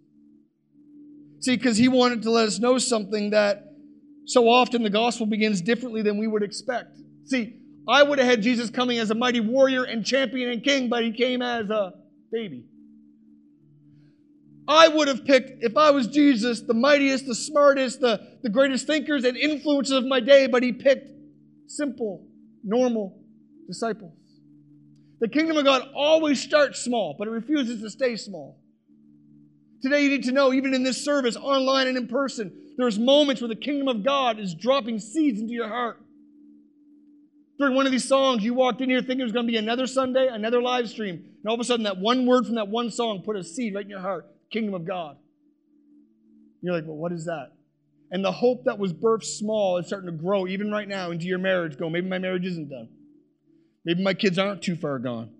See, 1.39 1.55
because 1.55 1.77
he 1.77 1.87
wanted 1.87 2.21
to 2.23 2.31
let 2.31 2.47
us 2.47 2.59
know 2.59 2.77
something 2.77 3.31
that 3.31 3.63
So 4.25 4.47
often 4.47 4.83
the 4.83 4.89
gospel 4.89 5.25
begins 5.25 5.61
differently 5.61 6.01
than 6.01 6.17
we 6.17 6.27
would 6.27 6.43
expect. 6.43 6.97
See, 7.25 7.57
I 7.87 8.03
would 8.03 8.19
have 8.19 8.27
had 8.27 8.41
Jesus 8.41 8.69
coming 8.69 8.99
as 8.99 9.09
a 9.09 9.15
mighty 9.15 9.39
warrior 9.39 9.83
and 9.83 10.05
champion 10.05 10.49
and 10.51 10.63
king, 10.63 10.89
but 10.89 11.03
he 11.03 11.11
came 11.11 11.41
as 11.41 11.69
a 11.69 11.93
baby. 12.31 12.65
I 14.67 14.87
would 14.87 15.07
have 15.07 15.25
picked, 15.25 15.63
if 15.63 15.75
I 15.75 15.91
was 15.91 16.07
Jesus, 16.07 16.61
the 16.61 16.73
mightiest, 16.73 17.25
the 17.25 17.35
smartest, 17.35 17.99
the, 17.99 18.21
the 18.43 18.49
greatest 18.49 18.87
thinkers 18.87 19.25
and 19.25 19.35
influencers 19.35 19.97
of 19.97 20.05
my 20.05 20.19
day, 20.19 20.47
but 20.47 20.63
he 20.63 20.71
picked 20.71 21.09
simple, 21.67 22.25
normal 22.63 23.19
disciples. 23.67 24.13
The 25.21 25.27
kingdom 25.27 25.55
of 25.55 25.63
God 25.63 25.87
always 25.95 26.41
starts 26.41 26.79
small, 26.79 27.15
but 27.17 27.27
it 27.27 27.31
refuses 27.31 27.81
to 27.81 27.89
stay 27.89 28.15
small. 28.15 28.57
Today, 29.81 30.03
you 30.03 30.09
need 30.09 30.23
to 30.23 30.31
know, 30.31 30.51
even 30.51 30.73
in 30.73 30.83
this 30.83 31.03
service, 31.03 31.35
online 31.35 31.87
and 31.87 31.95
in 31.95 32.07
person, 32.07 32.51
there's 32.77 32.99
moments 32.99 33.41
where 33.41 33.47
the 33.47 33.55
kingdom 33.55 33.87
of 33.87 34.03
God 34.03 34.39
is 34.39 34.53
dropping 34.53 34.99
seeds 34.99 35.39
into 35.39 35.53
your 35.53 35.67
heart. 35.67 35.99
During 37.59 37.75
one 37.75 37.85
of 37.85 37.91
these 37.91 38.07
songs, 38.07 38.43
you 38.43 38.55
walked 38.55 38.81
in 38.81 38.89
here 38.89 39.01
thinking 39.01 39.21
it 39.21 39.23
was 39.23 39.31
going 39.31 39.45
to 39.45 39.51
be 39.51 39.57
another 39.57 39.85
Sunday, 39.85 40.27
another 40.27 40.61
live 40.61 40.89
stream, 40.89 41.15
and 41.15 41.47
all 41.47 41.53
of 41.53 41.59
a 41.59 41.63
sudden, 41.63 41.83
that 41.83 41.97
one 41.97 42.25
word 42.25 42.47
from 42.47 42.55
that 42.55 42.67
one 42.67 42.89
song 42.89 43.21
put 43.23 43.35
a 43.35 43.43
seed 43.43 43.75
right 43.75 43.83
in 43.83 43.89
your 43.89 44.01
heart 44.01 44.25
kingdom 44.51 44.73
of 44.73 44.85
God. 44.85 45.17
You're 46.61 46.75
like, 46.75 46.85
well, 46.85 46.97
what 46.97 47.11
is 47.11 47.25
that? 47.25 47.51
And 48.11 48.25
the 48.25 48.31
hope 48.31 48.65
that 48.65 48.77
was 48.77 48.91
birthed 48.91 49.23
small 49.23 49.77
is 49.77 49.87
starting 49.87 50.07
to 50.07 50.17
grow 50.17 50.47
even 50.47 50.71
right 50.71 50.87
now 50.87 51.11
into 51.11 51.25
your 51.25 51.37
marriage. 51.39 51.77
Go, 51.77 51.89
maybe 51.89 52.09
my 52.09 52.19
marriage 52.19 52.45
isn't 52.45 52.69
done. 52.69 52.89
Maybe 53.85 54.03
my 54.03 54.13
kids 54.13 54.37
aren't 54.37 54.61
too 54.61 54.75
far 54.75 54.99
gone. 54.99 55.31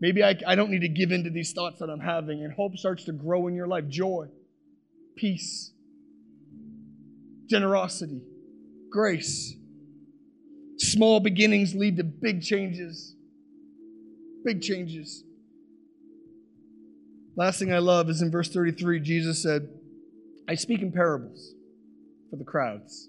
Maybe 0.00 0.22
I, 0.22 0.38
I 0.46 0.54
don't 0.54 0.70
need 0.70 0.82
to 0.82 0.88
give 0.88 1.10
in 1.10 1.24
to 1.24 1.30
these 1.30 1.52
thoughts 1.52 1.80
that 1.80 1.90
I'm 1.90 2.00
having. 2.00 2.44
And 2.44 2.52
hope 2.52 2.76
starts 2.76 3.04
to 3.04 3.12
grow 3.12 3.48
in 3.48 3.54
your 3.54 3.66
life 3.66 3.88
joy, 3.88 4.26
peace, 5.16 5.72
generosity, 7.48 8.22
grace. 8.90 9.54
Small 10.76 11.18
beginnings 11.18 11.74
lead 11.74 11.96
to 11.96 12.04
big 12.04 12.42
changes. 12.42 13.16
Big 14.44 14.62
changes. 14.62 15.24
Last 17.36 17.58
thing 17.58 17.72
I 17.72 17.78
love 17.78 18.10
is 18.10 18.22
in 18.22 18.30
verse 18.30 18.48
33, 18.48 19.00
Jesus 19.00 19.42
said, 19.42 19.68
I 20.48 20.54
speak 20.54 20.82
in 20.82 20.92
parables 20.92 21.54
for 22.30 22.36
the 22.36 22.44
crowds, 22.44 23.08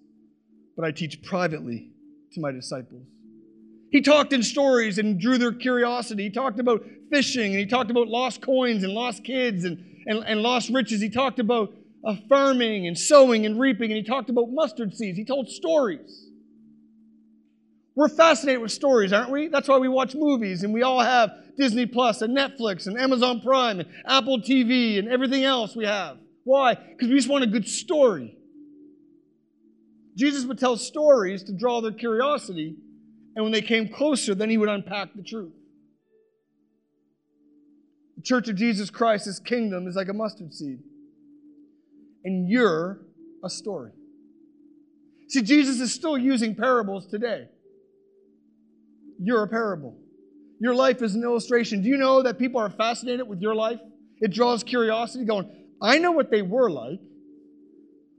but 0.75 0.85
I 0.85 0.91
teach 0.91 1.21
privately 1.23 1.91
to 2.33 2.41
my 2.41 2.51
disciples. 2.51 3.07
He 3.91 4.01
talked 4.01 4.33
in 4.33 4.43
stories 4.43 4.97
and 4.97 5.19
drew 5.19 5.37
their 5.37 5.51
curiosity. 5.51 6.23
He 6.23 6.29
talked 6.29 6.59
about 6.59 6.83
fishing 7.11 7.51
and 7.51 7.59
he 7.59 7.65
talked 7.65 7.89
about 7.89 8.07
lost 8.07 8.41
coins 8.41 8.83
and 8.83 8.93
lost 8.93 9.23
kids 9.23 9.65
and, 9.65 9.83
and, 10.05 10.23
and 10.25 10.41
lost 10.41 10.69
riches. 10.69 11.01
He 11.01 11.09
talked 11.09 11.39
about 11.39 11.73
uh, 12.05 12.15
farming 12.27 12.87
and 12.87 12.97
sowing 12.97 13.45
and 13.45 13.59
reaping 13.59 13.91
and 13.91 13.97
he 13.97 14.03
talked 14.03 14.29
about 14.29 14.49
mustard 14.51 14.95
seeds. 14.95 15.17
He 15.17 15.25
told 15.25 15.49
stories. 15.49 16.27
We're 17.95 18.09
fascinated 18.09 18.61
with 18.61 18.71
stories, 18.71 19.11
aren't 19.11 19.31
we? 19.31 19.47
That's 19.47 19.67
why 19.67 19.77
we 19.77 19.89
watch 19.89 20.15
movies 20.15 20.63
and 20.63 20.73
we 20.73 20.83
all 20.83 21.01
have 21.01 21.31
Disney 21.57 21.85
Plus 21.85 22.21
and 22.21 22.37
Netflix 22.37 22.87
and 22.87 22.97
Amazon 22.97 23.41
Prime 23.41 23.79
and 23.79 23.89
Apple 24.05 24.39
TV 24.39 24.99
and 24.99 25.09
everything 25.09 25.43
else 25.43 25.75
we 25.75 25.85
have. 25.85 26.17
Why? 26.43 26.75
Because 26.75 27.09
we 27.09 27.15
just 27.15 27.27
want 27.27 27.43
a 27.43 27.47
good 27.47 27.67
story. 27.67 28.37
Jesus 30.15 30.45
would 30.45 30.59
tell 30.59 30.77
stories 30.77 31.43
to 31.43 31.53
draw 31.53 31.81
their 31.81 31.91
curiosity, 31.91 32.75
and 33.35 33.43
when 33.43 33.51
they 33.51 33.61
came 33.61 33.89
closer, 33.89 34.35
then 34.35 34.49
he 34.49 34.57
would 34.57 34.69
unpack 34.69 35.13
the 35.15 35.23
truth. 35.23 35.53
The 38.17 38.23
Church 38.23 38.49
of 38.49 38.55
Jesus 38.55 38.89
Christ's 38.89 39.39
kingdom, 39.39 39.87
is 39.87 39.95
like 39.95 40.09
a 40.09 40.13
mustard 40.13 40.53
seed. 40.53 40.79
And 42.25 42.49
you're 42.49 42.99
a 43.43 43.49
story. 43.49 43.91
See, 45.29 45.41
Jesus 45.41 45.79
is 45.79 45.93
still 45.93 46.17
using 46.17 46.55
parables 46.55 47.07
today. 47.07 47.47
You're 49.21 49.43
a 49.43 49.47
parable. 49.47 49.95
Your 50.59 50.75
life 50.75 51.01
is 51.01 51.15
an 51.15 51.23
illustration. 51.23 51.81
Do 51.81 51.87
you 51.87 51.97
know 51.97 52.21
that 52.23 52.37
people 52.37 52.59
are 52.59 52.69
fascinated 52.69 53.27
with 53.27 53.39
your 53.39 53.55
life? 53.55 53.79
It 54.19 54.33
draws 54.33 54.63
curiosity, 54.63 55.23
going, 55.23 55.49
I 55.81 55.97
know 55.97 56.11
what 56.11 56.29
they 56.29 56.41
were 56.41 56.69
like, 56.69 56.99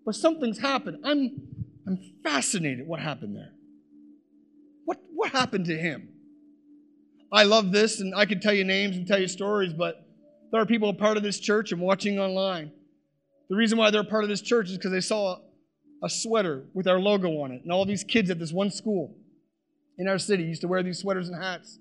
but 0.07 0.15
something's 0.15 0.59
happened. 0.59 0.99
I'm, 1.05 1.43
I'm 1.87 1.99
fascinated 2.25 2.87
what 2.87 3.01
happened 3.01 3.37
there. 3.37 3.53
What, 5.21 5.33
happened 5.33 5.67
to 5.67 5.77
him? 5.77 6.09
I 7.31 7.43
love 7.45 7.73
this, 7.73 8.01
and 8.01 8.15
I 8.15 8.25
could 8.25 8.41
tell 8.41 8.55
you 8.55 8.65
names 8.65 8.97
and 8.97 9.07
tell 9.07 9.21
you 9.21 9.29
stories, 9.29 9.75
but 9.75 10.03
there 10.51 10.63
are 10.63 10.65
people 10.65 10.89
a 10.89 10.95
part 10.95 11.19
of 11.19 11.23
this 11.23 11.39
church 11.39 11.73
and 11.73 11.81
watching 11.83 12.19
online. 12.19 12.73
The 13.51 13.57
reason 13.57 13.77
why 13.77 13.91
they're 13.91 14.01
a 14.01 14.05
part 14.05 14.25
of 14.25 14.31
this 14.31 14.41
church 14.41 14.71
is 14.71 14.79
because 14.79 14.93
they 14.93 15.03
saw 15.03 15.35
a, 15.35 16.07
a 16.07 16.09
sweater 16.09 16.65
with 16.73 16.89
our 16.89 16.99
logo 16.99 17.29
on 17.43 17.53
it, 17.53 17.63
and 17.63 17.71
all 17.71 17.85
these 17.85 18.03
kids 18.03 18.31
at 18.31 18.39
this 18.39 18.51
one 18.51 18.71
school 18.71 19.15
in 19.99 20.09
our 20.09 20.19
city 20.19 20.45
used 20.45 20.63
to 20.63 20.69
wear 20.69 20.83
these 20.83 21.01
sweaters 21.01 21.29
and 21.29 21.41
hats. 21.41 21.79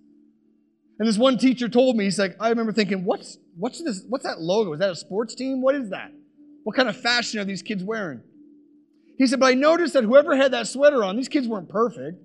And 1.00 1.08
this 1.08 1.18
one 1.18 1.38
teacher 1.38 1.70
told 1.70 1.96
me, 1.96 2.04
he's 2.04 2.20
like, 2.20 2.36
I 2.42 2.50
remember 2.50 2.74
thinking, 2.74 3.06
what's 3.06 3.38
what's 3.56 3.82
this? 3.82 4.04
What's 4.10 4.26
that 4.26 4.42
logo? 4.42 4.74
Is 4.74 4.80
that 4.80 4.92
a 4.92 4.96
sports 4.98 5.34
team? 5.34 5.62
What 5.62 5.76
is 5.76 5.92
that? 5.92 6.12
What 6.66 6.76
kind 6.76 6.90
of 6.90 6.98
fashion 6.98 7.40
are 7.40 7.46
these 7.46 7.62
kids 7.62 7.86
wearing? 7.86 8.22
He 9.18 9.28
said, 9.28 9.40
but 9.40 9.48
I 9.48 9.54
noticed 9.54 9.94
that 9.94 10.04
whoever 10.04 10.36
had 10.36 10.52
that 10.52 10.68
sweater 10.68 11.06
on, 11.06 11.16
these 11.16 11.30
kids 11.30 11.48
weren't 11.48 11.70
perfect, 11.70 12.22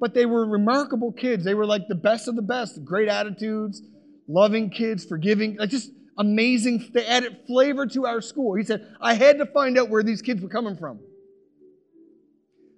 but 0.00 0.14
they 0.14 0.26
were 0.26 0.46
remarkable 0.46 1.12
kids. 1.12 1.44
They 1.44 1.54
were 1.54 1.66
like 1.66 1.88
the 1.88 1.94
best 1.94 2.28
of 2.28 2.36
the 2.36 2.42
best, 2.42 2.84
great 2.84 3.08
attitudes, 3.08 3.82
loving 4.28 4.70
kids, 4.70 5.04
forgiving, 5.04 5.56
like 5.56 5.70
just 5.70 5.90
amazing. 6.18 6.90
They 6.92 7.06
added 7.06 7.40
flavor 7.46 7.86
to 7.86 8.06
our 8.06 8.20
school. 8.20 8.54
He 8.54 8.64
said, 8.64 8.86
I 9.00 9.14
had 9.14 9.38
to 9.38 9.46
find 9.46 9.78
out 9.78 9.88
where 9.88 10.02
these 10.02 10.22
kids 10.22 10.42
were 10.42 10.48
coming 10.48 10.76
from. 10.76 11.00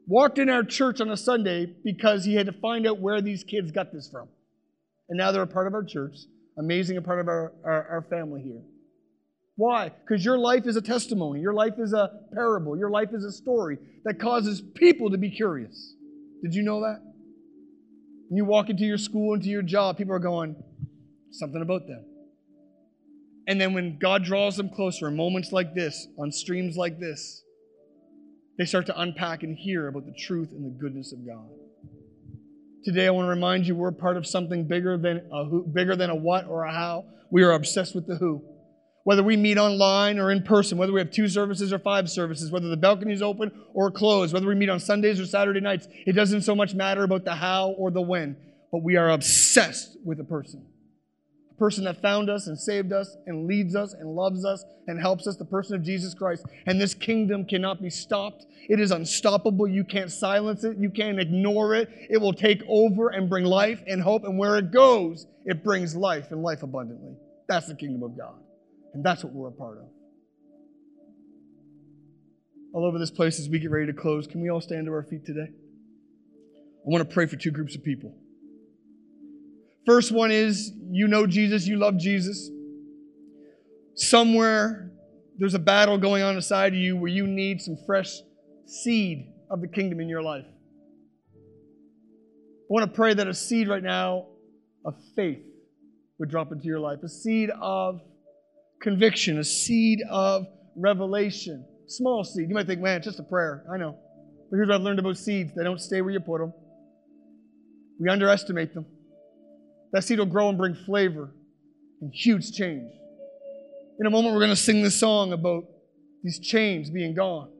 Walked 0.07 0.39
in 0.39 0.49
our 0.49 0.65
church 0.65 1.01
on 1.01 1.11
a 1.11 1.17
Sunday 1.17 1.67
because 1.85 2.25
he 2.25 2.35
had 2.35 2.47
to 2.47 2.53
find 2.53 2.87
out 2.87 2.99
where 2.99 3.21
these 3.21 3.45
kids 3.45 3.71
got 3.71 3.93
this 3.93 4.09
from 4.09 4.29
and 5.09 5.17
now 5.17 5.33
they're 5.33 5.43
a 5.43 5.47
part 5.47 5.67
of 5.67 5.75
our 5.75 5.85
church, 5.85 6.17
amazing, 6.59 6.97
a 6.97 7.03
part 7.03 7.21
of 7.21 7.29
our, 7.29 7.53
our, 7.65 7.89
our 7.89 8.07
family 8.11 8.43
here. 8.43 8.63
Why? 9.57 9.89
Because 9.89 10.25
your 10.25 10.39
life 10.39 10.67
is 10.67 10.77
a 10.77 10.83
testimony. 10.83 11.41
Your 11.41 11.55
life 11.55 11.75
is 11.79 11.93
a 11.93 12.11
parable. 12.33 12.77
Your 12.77 12.91
life 12.91 13.09
is 13.13 13.25
a 13.25 13.33
story 13.33 13.79
that 14.05 14.21
causes 14.21 14.61
people 14.61 15.11
to 15.11 15.19
be 15.19 15.31
curious. 15.31 15.95
Did 16.43 16.55
you 16.55 16.63
know 16.63 16.81
that? 16.81 17.01
You 18.31 18.45
walk 18.45 18.69
into 18.69 18.85
your 18.85 18.99
school, 18.99 19.35
into 19.35 19.49
your 19.49 19.63
job, 19.63 19.97
people 19.97 20.15
are 20.15 20.19
going, 20.19 20.57
something 21.31 21.63
about 21.63 21.87
them. 21.87 22.05
And 23.47 23.59
then 23.59 23.73
when 23.73 23.99
God 23.99 24.25
draws 24.25 24.57
them 24.57 24.69
closer 24.69 25.09
in 25.09 25.17
moments 25.17 25.53
like 25.53 25.75
this, 25.75 26.07
on 26.19 26.31
streams 26.31 26.77
like 26.77 27.01
this, 27.01 27.43
they 28.59 28.67
start 28.67 28.87
to 28.87 29.01
unpack 29.01 29.43
and 29.43 29.57
hear 29.57 29.89
about 29.89 30.05
the 30.05 30.13
truth 30.13 30.51
and 30.53 30.65
the 30.65 30.79
goodness 30.79 31.13
of 31.13 31.27
God. 31.27 31.49
Today, 32.85 33.07
I 33.07 33.11
want 33.11 33.27
to 33.27 33.31
remind 33.31 33.67
you 33.67 33.75
we're 33.75 33.93
part 33.93 34.17
of 34.17 34.27
something 34.27 34.65
bigger 34.65 34.99
than 34.99 35.29
a 35.33 35.45
who, 35.45 35.67
bigger 35.67 35.97
than 35.97 36.11
a 36.11 36.15
what 36.15 36.47
or 36.47 36.65
a 36.65 36.73
how. 36.73 37.07
We 37.31 37.43
are 37.43 37.53
obsessed 37.53 37.95
with 37.95 38.07
the 38.07 38.17
who. 38.17 38.43
Whether 39.09 39.23
we 39.23 39.39
meet 39.39 39.57
online 39.57 40.19
or 40.19 40.31
in 40.31 40.43
person, 40.43 40.77
whether 40.77 40.93
we 40.93 41.01
have 41.01 41.11
two 41.11 41.29
services 41.29 41.73
or 41.73 41.79
five 41.79 42.11
services, 42.11 42.51
whether 42.51 42.69
the 42.69 42.77
balcony 42.77 43.15
is 43.15 43.23
open 43.23 43.51
or 43.73 43.91
closed, 43.91 44.35
whether 44.35 44.47
we 44.47 44.55
meet 44.55 44.69
on 44.69 44.81
Sundays 44.81 45.19
or 45.19 45.25
Saturday 45.25 45.61
nights, 45.61 45.89
it 46.05 46.13
doesn't 46.13 46.43
so 46.43 46.55
much 46.55 46.75
matter 46.75 47.05
about 47.05 47.25
the 47.25 47.35
how 47.35 47.71
or 47.79 47.91
the 47.91 48.03
when, 48.03 48.37
but 48.71 48.83
we 48.83 48.97
are 48.97 49.09
obsessed 49.09 49.97
with 50.05 50.21
a 50.21 50.25
person 50.25 50.63
The 51.49 51.55
person 51.55 51.85
that 51.85 52.03
found 52.03 52.29
us 52.29 52.49
and 52.49 52.59
saved 52.59 52.93
us 52.93 53.17
and 53.27 53.47
leads 53.47 53.75
us 53.75 53.95
and 53.95 54.15
loves 54.15 54.45
us 54.45 54.63
and 54.89 55.01
helps 55.01 55.27
us, 55.27 55.39
the 55.39 55.45
person 55.47 55.75
of 55.75 55.83
Jesus 55.83 56.13
Christ. 56.13 56.45
And 56.67 56.79
this 56.79 56.93
kingdom 56.93 57.47
cannot 57.47 57.81
be 57.81 57.89
stopped. 57.89 58.45
It 58.69 58.79
is 58.79 58.91
unstoppable. 58.91 59.67
You 59.67 59.85
can't 59.85 60.13
silence 60.13 60.65
it. 60.65 60.77
You 60.77 60.91
can't 60.91 61.19
ignore 61.19 61.75
it. 61.75 61.89
It 62.11 62.19
will 62.19 62.35
take 62.35 62.63
over 62.69 63.09
and 63.09 63.31
bring 63.31 63.47
life 63.47 63.83
and 63.87 64.03
hope. 64.03 64.25
And 64.25 64.39
where 64.39 64.59
it 64.59 64.71
goes, 64.71 65.27
it 65.47 65.65
brings 65.65 65.97
life 65.97 66.31
and 66.31 66.43
life 66.43 66.63
abundantly. 66.63 67.15
That's 67.49 67.69
the 67.69 67.75
kingdom 67.75 68.03
of 68.03 68.15
God. 68.15 68.35
And 68.95 69.05
that's 69.05 69.23
what 69.25 69.33
we're 69.33 69.49
a 69.49 69.53
part 69.53 69.79
of. 69.79 69.85
All 72.75 72.87
over 72.87 72.99
this 72.99 73.11
place 73.11 73.39
as 73.39 73.49
we 73.49 73.59
get 73.59 73.71
ready 73.71 73.87
to 73.87 73.93
close, 73.93 74.27
can 74.27 74.41
we 74.41 74.51
all 74.51 74.61
stand 74.61 74.87
to 74.87 74.93
our 74.93 75.03
feet 75.03 75.25
today? 75.25 75.49
I 75.51 76.91
want 76.91 77.09
to 77.09 77.13
pray 77.13 77.27
for 77.27 77.37
two 77.37 77.51
groups 77.51 77.75
of 77.75 77.83
people. 77.83 78.15
First 79.87 80.13
one 80.13 80.31
is 80.31 80.73
you 80.91 81.09
know 81.09 81.27
Jesus, 81.27 81.67
you 81.67 81.77
love 81.77 81.99
Jesus. 81.99 82.51
Somewhere 83.95 84.93
there's 85.39 85.55
a 85.55 85.59
battle 85.59 85.99
going 85.99 86.23
on 86.23 86.35
inside 86.35 86.73
of 86.73 86.79
you 86.79 86.97
where 86.97 87.11
you 87.11 87.27
need 87.27 87.63
some 87.63 87.77
fresh 87.87 88.21
seed 88.67 89.33
of 89.51 89.61
the 89.61 89.69
kingdom 89.69 90.01
in 90.01 90.09
your 90.09 90.23
life. 90.23 90.45
I 91.35 92.69
want 92.69 92.91
to 92.91 92.95
pray 92.95 93.15
that 93.15 93.27
a 93.29 93.35
seed 93.35 93.69
right 93.69 93.83
now 93.83 94.27
of 94.85 94.95
faith 95.17 95.43
would 96.19 96.29
drop 96.29 96.53
into 96.53 96.67
your 96.67 96.81
life, 96.81 96.99
a 97.03 97.09
seed 97.09 97.51
of 97.51 98.01
conviction, 98.81 99.39
a 99.39 99.45
seed 99.45 100.01
of 100.11 100.47
revelation. 100.77 101.65
Small 101.87 102.25
seed. 102.25 102.49
You 102.49 102.55
might 102.55 102.67
think, 102.67 102.81
man, 102.81 102.99
it's 102.99 103.07
just 103.07 103.19
a 103.19 103.25
prayer. 103.25 103.65
I 103.73 103.79
know. 103.79 103.99
But 104.51 104.57
here's 104.57 104.69
what 104.69 104.77
I've 104.77 104.83
learned 104.83 104.99
about 104.99 105.17
seeds 105.17 105.53
they 105.55 105.65
don't 105.65 105.81
stay 105.81 106.01
where 106.01 106.13
you 106.13 106.21
put 106.21 106.41
them, 106.41 106.53
we 108.01 108.09
underestimate 108.09 108.75
them. 108.75 108.87
That 109.93 110.05
seed 110.05 110.19
will 110.19 110.27
grow 110.27 110.49
and 110.49 110.59
bring 110.59 110.75
flavor 110.75 111.31
and 112.01 112.13
huge 112.15 112.53
change. 112.53 112.91
In 114.01 114.07
a 114.07 114.11
moment, 114.11 114.35
we're 114.35 114.41
going 114.41 114.51
to 114.51 114.57
sing 114.57 114.83
this 114.83 114.99
song 114.99 115.33
about 115.33 115.65
these 116.23 116.39
chains 116.39 116.91
being 116.91 117.15
gone. 117.15 117.51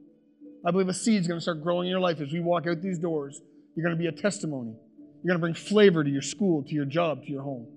I 0.65 0.71
believe 0.71 0.89
a 0.89 0.93
seed's 0.93 1.27
going 1.27 1.39
to 1.39 1.41
start 1.41 1.63
growing 1.63 1.87
in 1.87 1.91
your 1.91 1.99
life 1.99 2.21
as 2.21 2.31
we 2.31 2.39
walk 2.39 2.67
out 2.67 2.81
these 2.81 2.99
doors. 2.99 3.41
You're 3.75 3.85
going 3.85 3.97
to 3.97 4.01
be 4.01 4.07
a 4.07 4.21
testimony. 4.21 4.75
You're 5.23 5.33
going 5.33 5.37
to 5.37 5.39
bring 5.39 5.53
flavor 5.53 6.03
to 6.03 6.09
your 6.09 6.21
school, 6.21 6.63
to 6.63 6.73
your 6.73 6.85
job, 6.85 7.23
to 7.23 7.29
your 7.29 7.43
home. 7.43 7.67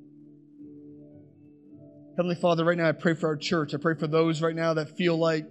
Heavenly 2.17 2.35
Father, 2.35 2.63
right 2.63 2.77
now 2.77 2.89
I 2.89 2.93
pray 2.93 3.15
for 3.15 3.29
our 3.29 3.37
church. 3.37 3.73
I 3.73 3.79
pray 3.79 3.95
for 3.95 4.07
those 4.07 4.43
right 4.43 4.55
now 4.55 4.75
that 4.75 4.99
feel 4.99 5.17
like 5.17 5.47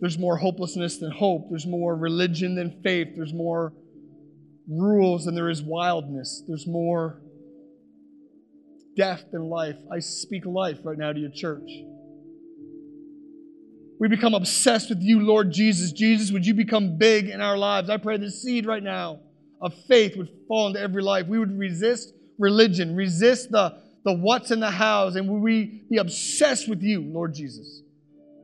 there's 0.00 0.16
more 0.16 0.36
hopelessness 0.36 0.98
than 0.98 1.10
hope. 1.10 1.48
There's 1.50 1.66
more 1.66 1.96
religion 1.96 2.54
than 2.54 2.80
faith. 2.82 3.08
There's 3.16 3.34
more 3.34 3.72
rules 4.68 5.24
than 5.24 5.34
there 5.34 5.50
is 5.50 5.60
wildness. 5.60 6.44
There's 6.46 6.68
more 6.68 7.20
death 8.96 9.24
than 9.32 9.48
life. 9.48 9.76
I 9.92 9.98
speak 9.98 10.46
life 10.46 10.78
right 10.84 10.98
now 10.98 11.12
to 11.12 11.18
your 11.18 11.32
church. 11.32 11.68
We 13.98 14.06
become 14.06 14.34
obsessed 14.34 14.88
with 14.88 15.02
you, 15.02 15.20
Lord 15.20 15.50
Jesus. 15.50 15.90
Jesus, 15.90 16.30
would 16.30 16.46
you 16.46 16.54
become 16.54 16.96
big 16.96 17.28
in 17.28 17.40
our 17.40 17.58
lives? 17.58 17.90
I 17.90 17.96
pray 17.96 18.18
the 18.18 18.30
seed 18.30 18.66
right 18.66 18.82
now 18.82 19.18
of 19.60 19.74
faith 19.88 20.16
would 20.16 20.28
fall 20.46 20.68
into 20.68 20.80
every 20.80 21.02
life. 21.02 21.26
We 21.26 21.40
would 21.40 21.58
resist 21.58 22.12
religion, 22.38 22.94
resist 22.94 23.50
the, 23.50 23.82
the 24.04 24.12
what's 24.12 24.50
in 24.50 24.60
the 24.60 24.70
house, 24.70 25.14
and 25.16 25.28
would 25.28 25.42
we 25.42 25.84
be 25.90 25.96
obsessed 25.96 26.68
with 26.68 26.82
you, 26.82 27.00
Lord 27.00 27.34
Jesus? 27.34 27.82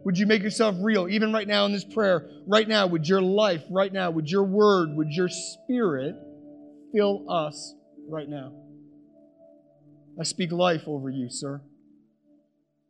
Would 0.04 0.18
you 0.18 0.26
make 0.26 0.42
yourself 0.42 0.76
real, 0.80 1.08
even 1.08 1.32
right 1.32 1.46
now 1.46 1.66
in 1.66 1.72
this 1.72 1.84
prayer? 1.84 2.26
Right 2.46 2.66
now, 2.66 2.86
would 2.86 3.06
your 3.06 3.20
life, 3.20 3.62
right 3.70 3.92
now, 3.92 4.10
would 4.10 4.30
your 4.30 4.44
word, 4.44 4.90
would 4.96 5.10
your 5.10 5.28
spirit 5.28 6.16
fill 6.94 7.30
us 7.30 7.74
right 8.08 8.28
now? 8.28 8.54
I 10.18 10.24
speak 10.24 10.52
life 10.52 10.82
over 10.86 11.10
you, 11.10 11.28
sir. 11.28 11.60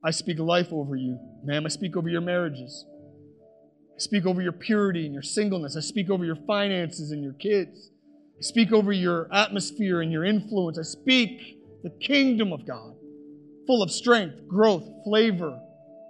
I 0.05 0.13
speak 0.13 0.39
life 0.39 0.69
over 0.73 0.95
you, 0.95 1.19
ma'am. 1.45 1.67
I 1.67 1.69
speak 1.69 1.97
over 1.97 2.09
your 2.09 2.23
marriages. 2.23 2.87
I 3.95 3.99
speak 3.99 4.25
over 4.25 4.41
your 4.41 4.53
purity 4.53 5.05
and 5.05 5.13
your 5.13 5.23
singleness. 5.23 5.77
I 5.77 5.81
speak 5.81 6.09
over 6.09 6.25
your 6.25 6.39
finances 6.47 7.11
and 7.11 7.23
your 7.23 7.35
kids. 7.35 7.91
I 8.39 8.43
speak 8.43 8.73
over 8.73 8.93
your 8.93 9.29
atmosphere 9.35 10.01
and 10.01 10.11
your 10.11 10.25
influence. 10.25 10.79
I 10.79 10.83
speak 10.83 11.60
the 11.83 11.91
kingdom 11.91 12.53
of 12.53 12.67
God, 12.67 12.95
full 13.67 13.83
of 13.83 13.91
strength, 13.91 14.47
growth, 14.49 14.85
flavor, 15.05 15.59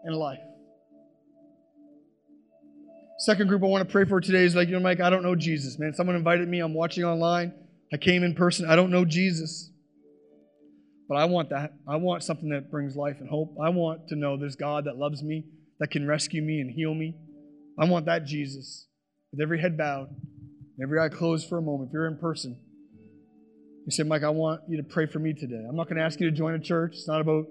and 0.04 0.16
life. 0.16 0.38
Second 3.20 3.48
group 3.48 3.62
I 3.62 3.66
want 3.66 3.86
to 3.86 3.92
pray 3.92 4.06
for 4.06 4.20
today 4.20 4.44
is 4.44 4.54
like, 4.54 4.68
you 4.68 4.74
know, 4.74 4.80
Mike, 4.80 5.00
I 5.00 5.10
don't 5.10 5.22
know 5.22 5.34
Jesus, 5.34 5.78
man. 5.78 5.92
Someone 5.92 6.16
invited 6.16 6.48
me. 6.48 6.60
I'm 6.60 6.72
watching 6.72 7.04
online. 7.04 7.52
I 7.92 7.98
came 7.98 8.22
in 8.22 8.34
person. 8.34 8.68
I 8.68 8.76
don't 8.76 8.90
know 8.90 9.04
Jesus. 9.04 9.70
But 11.06 11.16
I 11.16 11.26
want 11.26 11.50
that. 11.50 11.74
I 11.86 11.96
want 11.96 12.22
something 12.22 12.48
that 12.50 12.70
brings 12.70 12.96
life 12.96 13.16
and 13.20 13.28
hope. 13.28 13.56
I 13.62 13.68
want 13.68 14.08
to 14.08 14.16
know 14.16 14.38
there's 14.38 14.56
God 14.56 14.86
that 14.86 14.96
loves 14.96 15.22
me, 15.22 15.44
that 15.80 15.90
can 15.90 16.06
rescue 16.06 16.40
me 16.40 16.60
and 16.60 16.70
heal 16.70 16.94
me. 16.94 17.14
I 17.78 17.84
want 17.84 18.06
that 18.06 18.24
Jesus. 18.24 18.86
With 19.32 19.42
every 19.42 19.60
head 19.60 19.76
bowed, 19.76 20.08
every 20.82 20.98
eye 20.98 21.08
closed 21.08 21.48
for 21.48 21.58
a 21.58 21.62
moment. 21.62 21.90
If 21.90 21.92
you're 21.92 22.06
in 22.06 22.16
person, 22.16 22.58
you 23.86 23.92
say, 23.92 24.02
Mike, 24.02 24.22
I 24.22 24.28
want 24.30 24.62
you 24.68 24.76
to 24.76 24.82
pray 24.82 25.06
for 25.06 25.18
me 25.18 25.32
today. 25.32 25.64
I'm 25.68 25.76
not 25.76 25.88
going 25.88 25.96
to 25.96 26.04
ask 26.04 26.20
you 26.20 26.30
to 26.30 26.36
join 26.36 26.54
a 26.54 26.58
church. 26.58 26.92
It's 26.94 27.08
not 27.08 27.20
about 27.20 27.46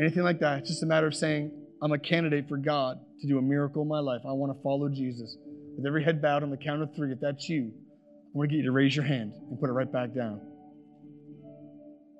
anything 0.00 0.22
like 0.22 0.40
that. 0.40 0.60
It's 0.60 0.68
just 0.68 0.82
a 0.82 0.86
matter 0.86 1.06
of 1.06 1.14
saying, 1.14 1.52
I'm 1.82 1.92
a 1.92 1.98
candidate 1.98 2.48
for 2.48 2.56
God 2.56 2.98
to 3.20 3.26
do 3.26 3.38
a 3.38 3.42
miracle 3.42 3.82
in 3.82 3.88
my 3.88 3.98
life. 3.98 4.22
I 4.26 4.32
want 4.32 4.56
to 4.56 4.62
follow 4.62 4.88
Jesus. 4.88 5.36
With 5.76 5.86
every 5.86 6.04
head 6.04 6.22
bowed 6.22 6.42
on 6.42 6.50
the 6.50 6.56
count 6.56 6.82
of 6.82 6.94
three, 6.94 7.12
if 7.12 7.20
that's 7.20 7.48
you, 7.48 7.72
I 7.74 8.38
want 8.38 8.50
to 8.50 8.56
get 8.56 8.58
you 8.58 8.66
to 8.66 8.72
raise 8.72 8.94
your 8.94 9.04
hand 9.04 9.32
and 9.50 9.60
put 9.60 9.68
it 9.68 9.72
right 9.72 9.90
back 9.90 10.14
down. 10.14 10.40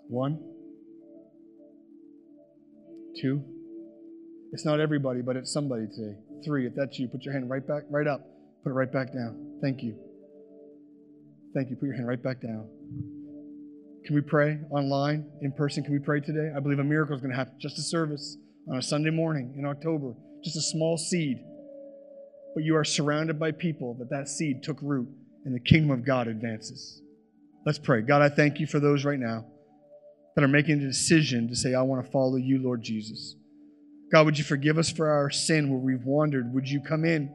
One, 0.09 0.39
two. 3.21 3.43
It's 4.53 4.67
not 4.67 4.81
everybody, 4.81 5.23
but 5.23 5.37
it's 5.37 5.53
somebody 5.53 5.87
today. 5.87 6.19
Three, 6.45 6.67
if 6.67 6.75
that's 6.75 6.99
you, 6.99 7.09
put 7.09 7.23
your 7.23 7.33
hand 7.33 7.49
right 7.49 7.67
back, 7.67 7.85
right 7.89 8.07
up. 8.07 8.21
Put 8.63 8.71
it 8.71 8.75
right 8.75 8.93
back 8.93 9.13
down. 9.13 9.59
Thank 9.63 9.83
you. 9.83 9.97
Thank 11.55 11.69
you. 11.71 11.77
Put 11.77 11.87
your 11.87 11.95
hand 11.95 12.09
right 12.09 12.23
back 12.23 12.41
down. 12.41 12.67
Can 14.07 14.15
we 14.15 14.23
pray 14.23 14.59
online, 14.71 15.31
in 15.43 15.53
person? 15.53 15.85
Can 15.85 15.93
we 15.93 15.99
pray 15.99 16.21
today? 16.21 16.51
I 16.57 16.61
believe 16.61 16.79
a 16.79 16.85
miracle 16.85 17.15
is 17.15 17.21
going 17.21 17.31
to 17.31 17.37
happen. 17.37 17.55
Just 17.61 17.79
a 17.79 17.83
service 17.83 18.37
on 18.69 18.79
a 18.79 18.83
Sunday 18.83 19.11
morning 19.11 19.55
in 19.59 19.67
October, 19.67 20.15
just 20.43 20.57
a 20.57 20.63
small 20.63 20.97
seed. 20.97 21.39
But 22.55 22.65
you 22.65 22.77
are 22.77 22.85
surrounded 22.85 23.39
by 23.39 23.53
people 23.53 23.95
that 23.99 24.11
that 24.11 24.29
seed 24.29 24.63
took 24.63 24.79
root 24.83 25.09
and 25.45 25.55
the 25.55 25.61
kingdom 25.61 25.91
of 25.91 26.05
God 26.05 26.27
advances. 26.27 27.01
Let's 27.65 27.79
pray. 27.79 28.01
God, 28.03 28.23
I 28.23 28.29
thank 28.29 28.59
you 28.59 28.67
for 28.67 28.81
those 28.81 29.05
right 29.05 29.19
now 29.19 29.45
that 30.35 30.43
are 30.43 30.49
making 30.49 30.81
a 30.81 30.87
decision 30.87 31.49
to 31.49 31.57
say, 31.57 31.75
I 31.75 31.83
want 31.83 32.05
to 32.05 32.11
follow 32.11 32.37
you, 32.37 32.63
Lord 32.63 32.83
Jesus. 32.83 33.37
God, 34.11 34.25
would 34.27 34.39
you 34.39 34.45
forgive 34.45 34.79
us 34.79 34.91
for 34.91 35.09
our 35.09 35.31
sin 35.31 35.71
where 35.71 35.79
we've 35.79 36.05
wandered? 36.05 36.53
Would 36.53 36.69
you 36.69 36.81
come 36.81 37.05
in 37.05 37.35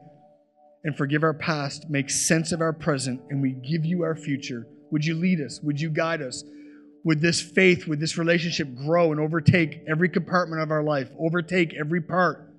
and 0.84 0.96
forgive 0.96 1.22
our 1.22 1.34
past, 1.34 1.90
make 1.90 2.10
sense 2.10 2.52
of 2.52 2.60
our 2.60 2.72
present, 2.72 3.20
and 3.30 3.42
we 3.42 3.52
give 3.52 3.84
you 3.84 4.02
our 4.02 4.14
future? 4.14 4.66
Would 4.90 5.04
you 5.04 5.14
lead 5.14 5.40
us? 5.40 5.60
Would 5.62 5.80
you 5.80 5.90
guide 5.90 6.22
us? 6.22 6.44
would 7.04 7.20
this 7.20 7.40
faith, 7.40 7.86
would 7.86 8.00
this 8.00 8.18
relationship 8.18 8.74
grow 8.74 9.12
and 9.12 9.20
overtake 9.20 9.82
every 9.88 10.08
compartment 10.08 10.62
of 10.62 10.70
our 10.70 10.82
life, 10.82 11.10
overtake 11.18 11.74
every 11.74 12.02
part 12.02 12.52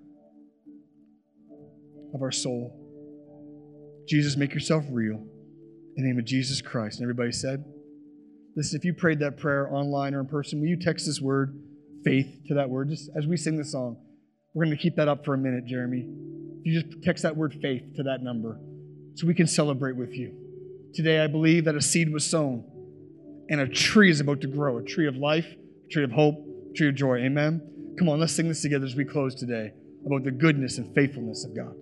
of 2.14 2.22
our 2.24 2.32
soul. 2.32 2.76
Jesus, 4.08 4.36
make 4.36 4.54
yourself 4.54 4.84
real. 4.90 5.18
In 5.98 6.04
the 6.04 6.10
name 6.10 6.18
of 6.18 6.26
Jesus 6.26 6.62
Christ. 6.62 6.98
And 7.00 7.06
everybody 7.06 7.32
said, 7.32 7.64
Listen, 8.56 8.80
if 8.80 8.86
you 8.86 8.94
prayed 8.94 9.20
that 9.20 9.38
prayer 9.38 9.72
online 9.72 10.16
or 10.16 10.22
in 10.22 10.26
person, 10.26 10.60
will 10.60 10.68
you 10.68 10.78
text 10.78 11.06
this 11.06 11.22
word, 11.22 11.62
faith, 12.04 12.42
to 12.48 12.56
that 12.56 12.70
word? 12.70 12.90
Just 12.90 13.12
as 13.16 13.28
we 13.28 13.38
sing 13.38 13.58
the 13.58 13.64
song, 13.64 13.98
we're 14.56 14.66
going 14.66 14.76
to 14.76 14.82
keep 14.82 14.96
that 14.96 15.08
up 15.08 15.24
for 15.24 15.36
a 15.36 15.38
minute, 15.38 15.66
Jeremy. 15.66 16.08
You 16.64 16.82
just 16.82 17.04
text 17.04 17.24
that 17.24 17.36
word 17.36 17.58
faith 17.62 17.84
to 17.96 18.04
that 18.04 18.22
number 18.22 18.60
so 19.16 19.28
we 19.28 19.34
can 19.34 19.48
celebrate 19.48 19.96
with 19.96 20.14
you. 20.14 20.34
Today, 20.94 21.24
I 21.24 21.28
believe 21.28 21.66
that 21.66 21.76
a 21.76 21.82
seed 21.82 22.12
was 22.12 22.26
sown 22.26 22.64
and 23.50 23.62
a 23.62 23.68
tree 23.68 24.10
is 24.10 24.20
about 24.20 24.42
to 24.42 24.48
grow 24.48 24.78
a 24.78 24.84
tree 24.84 25.08
of 25.08 25.16
life, 25.16 25.46
a 25.46 25.90
tree 25.92 26.04
of 26.04 26.12
hope, 26.12 26.36
a 26.72 26.74
tree 26.74 26.90
of 26.90 26.96
joy. 26.96 27.18
Amen? 27.18 27.62
Come 27.98 28.10
on, 28.10 28.20
let's 28.20 28.34
sing 28.34 28.48
this 28.48 28.62
together 28.62 28.86
as 28.86 28.96
we 28.96 29.06
close 29.06 29.36
today 29.36 29.72
about 30.06 30.24
the 30.24 30.32
goodness 30.32 30.78
and 30.78 30.94
faithfulness 30.96 31.46
of 31.46 31.56
God. 31.56 31.74